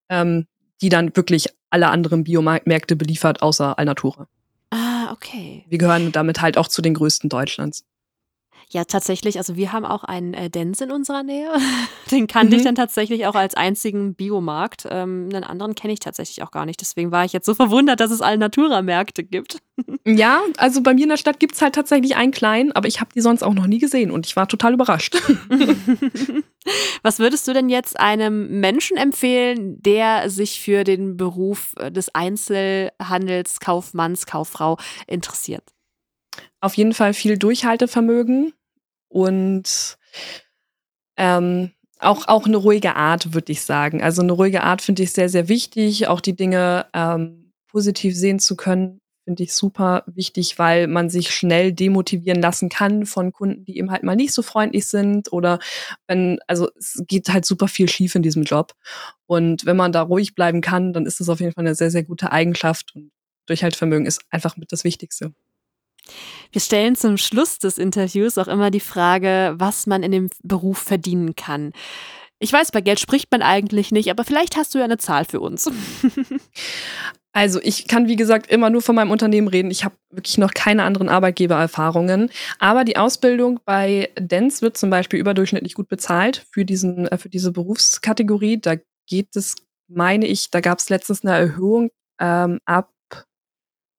ähm, 0.09 0.47
die 0.81 0.89
dann 0.89 1.15
wirklich 1.15 1.47
alle 1.69 1.89
anderen 1.89 2.23
Biomärkte 2.23 2.95
beliefert, 2.95 3.41
außer 3.41 3.77
Alnatura. 3.77 4.27
Okay. 5.11 5.65
Wir 5.67 5.77
gehören 5.77 6.11
damit 6.11 6.41
halt 6.41 6.57
auch 6.57 6.67
zu 6.67 6.81
den 6.81 6.93
größten 6.93 7.29
Deutschlands. 7.29 7.83
Ja, 8.71 8.83
tatsächlich. 8.85 9.39
Also 9.39 9.55
wir 9.55 9.73
haben 9.73 9.83
auch 9.83 10.03
einen 10.03 10.35
äh, 10.35 10.51
Dens 10.51 10.79
in 10.79 10.91
unserer 10.91 11.23
Nähe. 11.23 11.49
Den 12.11 12.27
kannte 12.27 12.55
ich 12.55 12.61
Mhm. 12.61 12.65
dann 12.67 12.75
tatsächlich 12.75 13.25
auch 13.25 13.33
als 13.33 13.55
einzigen 13.55 14.13
Biomarkt. 14.13 14.85
Ähm, 14.91 15.27
einen 15.33 15.43
anderen 15.43 15.73
kenne 15.73 15.91
ich 15.93 15.99
tatsächlich 15.99 16.43
auch 16.43 16.51
gar 16.51 16.67
nicht. 16.67 16.79
Deswegen 16.79 17.11
war 17.11 17.25
ich 17.25 17.33
jetzt 17.33 17.47
so 17.47 17.55
verwundert, 17.55 17.99
dass 17.99 18.11
es 18.11 18.21
Alnatura-Märkte 18.21 19.23
gibt. 19.23 19.57
Ja, 20.05 20.41
also 20.57 20.83
bei 20.83 20.93
mir 20.93 21.03
in 21.03 21.09
der 21.09 21.15
Stadt 21.17 21.39
gibt's 21.39 21.61
halt 21.61 21.73
tatsächlich 21.73 22.17
einen 22.17 22.33
kleinen, 22.33 22.73
aber 22.73 22.89
ich 22.89 22.99
habe 22.99 23.11
die 23.15 23.21
sonst 23.21 23.43
auch 23.43 23.53
noch 23.53 23.65
nie 23.65 23.77
gesehen 23.79 24.11
und 24.11 24.25
ich 24.25 24.35
war 24.35 24.45
total 24.45 24.73
überrascht. 24.73 25.15
Was 27.03 27.19
würdest 27.19 27.47
du 27.47 27.53
denn 27.53 27.69
jetzt 27.69 27.97
einem 27.97 28.59
Menschen 28.59 28.97
empfehlen, 28.97 29.81
der 29.81 30.29
sich 30.29 30.59
für 30.59 30.83
den 30.83 31.15
Beruf 31.15 31.75
äh, 31.79 31.93
des 31.93 32.13
Einzelhandelskaufmanns, 32.13 34.25
Kauffrau 34.25 34.77
interessiert? 35.07 35.63
Auf 36.61 36.75
jeden 36.75 36.93
Fall 36.93 37.13
viel 37.13 37.37
Durchhaltevermögen 37.37 38.53
und 39.09 39.97
ähm, 41.17 41.71
auch, 41.99 42.27
auch 42.27 42.45
eine 42.45 42.57
ruhige 42.57 42.95
Art, 42.95 43.33
würde 43.33 43.51
ich 43.51 43.61
sagen. 43.63 44.01
Also 44.01 44.21
eine 44.21 44.31
ruhige 44.31 44.63
Art 44.63 44.81
finde 44.81 45.03
ich 45.03 45.11
sehr, 45.11 45.29
sehr 45.29 45.49
wichtig. 45.49 46.07
Auch 46.07 46.21
die 46.21 46.35
Dinge 46.35 46.85
ähm, 46.93 47.51
positiv 47.67 48.15
sehen 48.15 48.39
zu 48.39 48.55
können, 48.55 49.01
finde 49.25 49.43
ich 49.43 49.53
super 49.53 50.03
wichtig, 50.07 50.57
weil 50.57 50.87
man 50.87 51.09
sich 51.09 51.31
schnell 51.31 51.73
demotivieren 51.73 52.41
lassen 52.41 52.69
kann 52.69 53.05
von 53.05 53.33
Kunden, 53.33 53.65
die 53.65 53.77
eben 53.77 53.91
halt 53.91 54.03
mal 54.03 54.15
nicht 54.15 54.33
so 54.33 54.41
freundlich 54.41 54.87
sind 54.87 55.31
oder 55.33 55.59
wenn, 56.07 56.39
also 56.47 56.69
es 56.79 57.03
geht 57.05 57.29
halt 57.29 57.45
super 57.45 57.67
viel 57.67 57.89
schief 57.89 58.15
in 58.15 58.23
diesem 58.23 58.43
Job. 58.43 58.73
Und 59.27 59.65
wenn 59.65 59.77
man 59.77 59.91
da 59.91 60.01
ruhig 60.01 60.35
bleiben 60.35 60.61
kann, 60.61 60.93
dann 60.93 61.05
ist 61.05 61.19
das 61.19 61.29
auf 61.29 61.41
jeden 61.41 61.53
Fall 61.53 61.65
eine 61.65 61.75
sehr, 61.75 61.91
sehr 61.91 62.03
gute 62.03 62.31
Eigenschaft 62.31 62.95
und 62.95 63.11
Durchhaltevermögen 63.45 64.05
ist 64.05 64.21
einfach 64.29 64.57
mit 64.57 64.71
das 64.71 64.83
Wichtigste. 64.83 65.33
Wir 66.51 66.61
stellen 66.61 66.95
zum 66.95 67.17
Schluss 67.17 67.59
des 67.59 67.77
Interviews 67.77 68.37
auch 68.37 68.47
immer 68.47 68.71
die 68.71 68.79
Frage, 68.79 69.55
was 69.57 69.87
man 69.87 70.03
in 70.03 70.11
dem 70.11 70.29
Beruf 70.43 70.79
verdienen 70.79 71.35
kann. 71.35 71.73
Ich 72.39 72.53
weiß, 72.53 72.71
bei 72.71 72.81
Geld 72.81 72.99
spricht 72.99 73.29
man 73.31 73.41
eigentlich 73.41 73.91
nicht, 73.91 74.09
aber 74.09 74.23
vielleicht 74.23 74.55
hast 74.55 74.73
du 74.73 74.79
ja 74.79 74.85
eine 74.85 74.97
Zahl 74.97 75.25
für 75.25 75.41
uns. 75.41 75.69
Also 77.31 77.59
ich 77.61 77.87
kann, 77.87 78.07
wie 78.07 78.15
gesagt, 78.15 78.47
immer 78.47 78.69
nur 78.69 78.81
von 78.81 78.95
meinem 78.95 79.11
Unternehmen 79.11 79.47
reden. 79.47 79.69
Ich 79.69 79.85
habe 79.85 79.95
wirklich 80.09 80.37
noch 80.39 80.53
keine 80.53 80.83
anderen 80.83 81.09
Arbeitgebererfahrungen. 81.09 82.31
Aber 82.57 82.83
die 82.83 82.97
Ausbildung 82.97 83.59
bei 83.65 84.09
Dens 84.17 84.61
wird 84.61 84.77
zum 84.77 84.89
Beispiel 84.89 85.19
überdurchschnittlich 85.19 85.75
gut 85.75 85.87
bezahlt 85.89 86.47
für, 86.51 86.65
diesen, 86.65 87.07
äh, 87.07 87.17
für 87.17 87.29
diese 87.29 87.51
Berufskategorie. 87.51 88.59
Da 88.59 88.75
geht 89.07 89.35
es, 89.35 89.55
meine 89.87 90.25
ich, 90.25 90.49
da 90.49 90.59
gab 90.59 90.79
es 90.79 90.89
letztens 90.89 91.23
eine 91.23 91.37
Erhöhung 91.37 91.91
ähm, 92.19 92.59
ab 92.65 92.89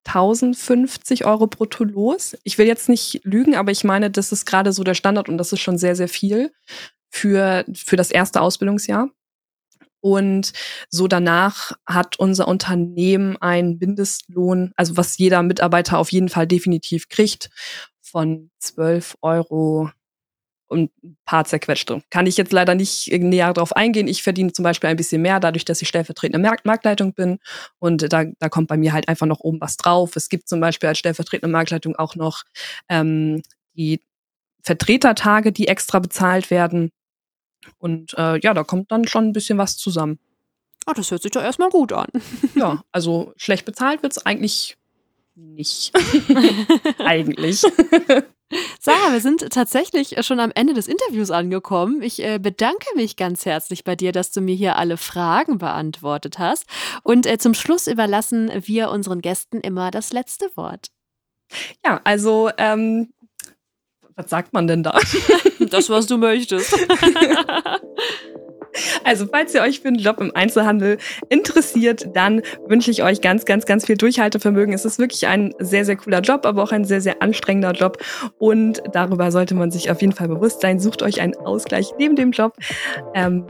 1050 0.06 1.24
Euro 1.24 1.46
brutto 1.46 1.84
los. 1.84 2.36
Ich 2.44 2.58
will 2.58 2.66
jetzt 2.66 2.88
nicht 2.88 3.20
lügen, 3.24 3.54
aber 3.54 3.70
ich 3.70 3.84
meine, 3.84 4.10
das 4.10 4.32
ist 4.32 4.46
gerade 4.46 4.72
so 4.72 4.84
der 4.84 4.94
Standard 4.94 5.28
und 5.28 5.38
das 5.38 5.52
ist 5.52 5.60
schon 5.60 5.78
sehr, 5.78 5.96
sehr 5.96 6.08
viel 6.08 6.52
für, 7.10 7.64
für 7.74 7.96
das 7.96 8.10
erste 8.10 8.40
Ausbildungsjahr. 8.40 9.10
Und 10.00 10.52
so 10.88 11.08
danach 11.08 11.72
hat 11.86 12.18
unser 12.18 12.48
Unternehmen 12.48 13.36
einen 13.36 13.78
Mindestlohn, 13.78 14.72
also 14.76 14.96
was 14.96 15.18
jeder 15.18 15.42
Mitarbeiter 15.42 15.98
auf 15.98 16.10
jeden 16.10 16.30
Fall 16.30 16.46
definitiv 16.46 17.08
kriegt, 17.08 17.50
von 18.00 18.50
12 18.58 19.16
Euro 19.20 19.90
und 20.70 20.90
ein 21.02 21.16
paar 21.24 21.44
zerquetschte. 21.44 22.02
Kann 22.10 22.26
ich 22.26 22.36
jetzt 22.36 22.52
leider 22.52 22.74
nicht 22.74 23.08
näher 23.12 23.52
darauf 23.52 23.74
eingehen. 23.74 24.06
Ich 24.06 24.22
verdiene 24.22 24.52
zum 24.52 24.62
Beispiel 24.62 24.88
ein 24.88 24.96
bisschen 24.96 25.20
mehr, 25.20 25.40
dadurch, 25.40 25.64
dass 25.64 25.82
ich 25.82 25.88
stellvertretende 25.88 26.38
Markt 26.38 26.64
Marktleitung 26.64 27.12
bin. 27.12 27.38
Und 27.78 28.12
da, 28.12 28.24
da 28.38 28.48
kommt 28.48 28.68
bei 28.68 28.76
mir 28.76 28.92
halt 28.92 29.08
einfach 29.08 29.26
noch 29.26 29.40
oben 29.40 29.60
was 29.60 29.76
drauf. 29.76 30.14
Es 30.14 30.28
gibt 30.28 30.48
zum 30.48 30.60
Beispiel 30.60 30.88
als 30.88 30.98
stellvertretende 30.98 31.52
Marktleitung 31.52 31.96
auch 31.96 32.14
noch 32.14 32.44
ähm, 32.88 33.42
die 33.74 34.00
Vertretertage, 34.62 35.52
die 35.52 35.66
extra 35.66 35.98
bezahlt 35.98 36.50
werden. 36.50 36.92
Und 37.78 38.14
äh, 38.16 38.38
ja, 38.40 38.54
da 38.54 38.62
kommt 38.62 38.92
dann 38.92 39.08
schon 39.08 39.26
ein 39.26 39.32
bisschen 39.32 39.58
was 39.58 39.76
zusammen. 39.76 40.20
Oh, 40.86 40.92
das 40.94 41.10
hört 41.10 41.22
sich 41.22 41.32
doch 41.32 41.42
erstmal 41.42 41.70
gut 41.70 41.92
an. 41.92 42.08
ja, 42.54 42.82
also 42.92 43.32
schlecht 43.36 43.64
bezahlt 43.64 44.02
wird 44.02 44.12
es 44.12 44.24
eigentlich 44.24 44.76
nicht. 45.40 45.92
eigentlich. 46.98 47.62
Sarah, 48.80 49.12
wir 49.12 49.20
sind 49.20 49.48
tatsächlich 49.50 50.16
schon 50.26 50.40
am 50.40 50.50
Ende 50.54 50.74
des 50.74 50.88
Interviews 50.88 51.30
angekommen. 51.30 52.02
Ich 52.02 52.22
äh, 52.22 52.38
bedanke 52.38 52.86
mich 52.96 53.16
ganz 53.16 53.46
herzlich 53.46 53.84
bei 53.84 53.94
dir, 53.94 54.12
dass 54.12 54.32
du 54.32 54.40
mir 54.40 54.54
hier 54.54 54.76
alle 54.76 54.96
Fragen 54.96 55.58
beantwortet 55.58 56.38
hast. 56.38 56.66
Und 57.02 57.26
äh, 57.26 57.38
zum 57.38 57.54
Schluss 57.54 57.86
überlassen 57.86 58.50
wir 58.64 58.90
unseren 58.90 59.20
Gästen 59.20 59.60
immer 59.60 59.90
das 59.90 60.12
letzte 60.12 60.50
Wort. 60.56 60.88
Ja, 61.84 62.00
also 62.04 62.50
ähm, 62.58 63.12
was 64.16 64.30
sagt 64.30 64.52
man 64.52 64.66
denn 64.66 64.82
da? 64.82 64.98
Das, 65.70 65.88
was 65.90 66.06
du 66.06 66.16
möchtest. 66.16 66.74
Also, 69.04 69.26
falls 69.26 69.54
ihr 69.54 69.62
euch 69.62 69.80
für 69.80 69.88
einen 69.88 69.98
Job 69.98 70.20
im 70.20 70.34
Einzelhandel 70.34 70.98
interessiert, 71.28 72.08
dann 72.14 72.42
wünsche 72.66 72.90
ich 72.90 73.02
euch 73.02 73.20
ganz, 73.20 73.44
ganz, 73.44 73.66
ganz 73.66 73.86
viel 73.86 73.96
Durchhaltevermögen. 73.96 74.74
Es 74.74 74.84
ist 74.84 74.98
wirklich 74.98 75.26
ein 75.26 75.54
sehr, 75.58 75.84
sehr 75.84 75.96
cooler 75.96 76.20
Job, 76.20 76.46
aber 76.46 76.62
auch 76.62 76.72
ein 76.72 76.84
sehr, 76.84 77.00
sehr 77.00 77.22
anstrengender 77.22 77.72
Job. 77.72 77.98
Und 78.38 78.82
darüber 78.92 79.32
sollte 79.32 79.54
man 79.54 79.70
sich 79.70 79.90
auf 79.90 80.00
jeden 80.00 80.12
Fall 80.12 80.28
bewusst 80.28 80.60
sein. 80.60 80.80
Sucht 80.80 81.02
euch 81.02 81.20
einen 81.20 81.34
Ausgleich 81.36 81.92
neben 81.98 82.16
dem 82.16 82.30
Job. 82.32 82.54
Ähm, 83.14 83.46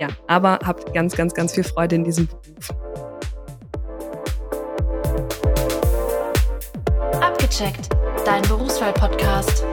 ja, 0.00 0.08
aber 0.26 0.58
habt 0.64 0.92
ganz, 0.94 1.14
ganz, 1.16 1.34
ganz 1.34 1.54
viel 1.54 1.64
Freude 1.64 1.96
in 1.96 2.04
diesem 2.04 2.26
Beruf. 2.26 2.70
Abgecheckt, 7.20 7.88
dein 8.24 8.42
Berufswahl-Podcast. 8.42 9.64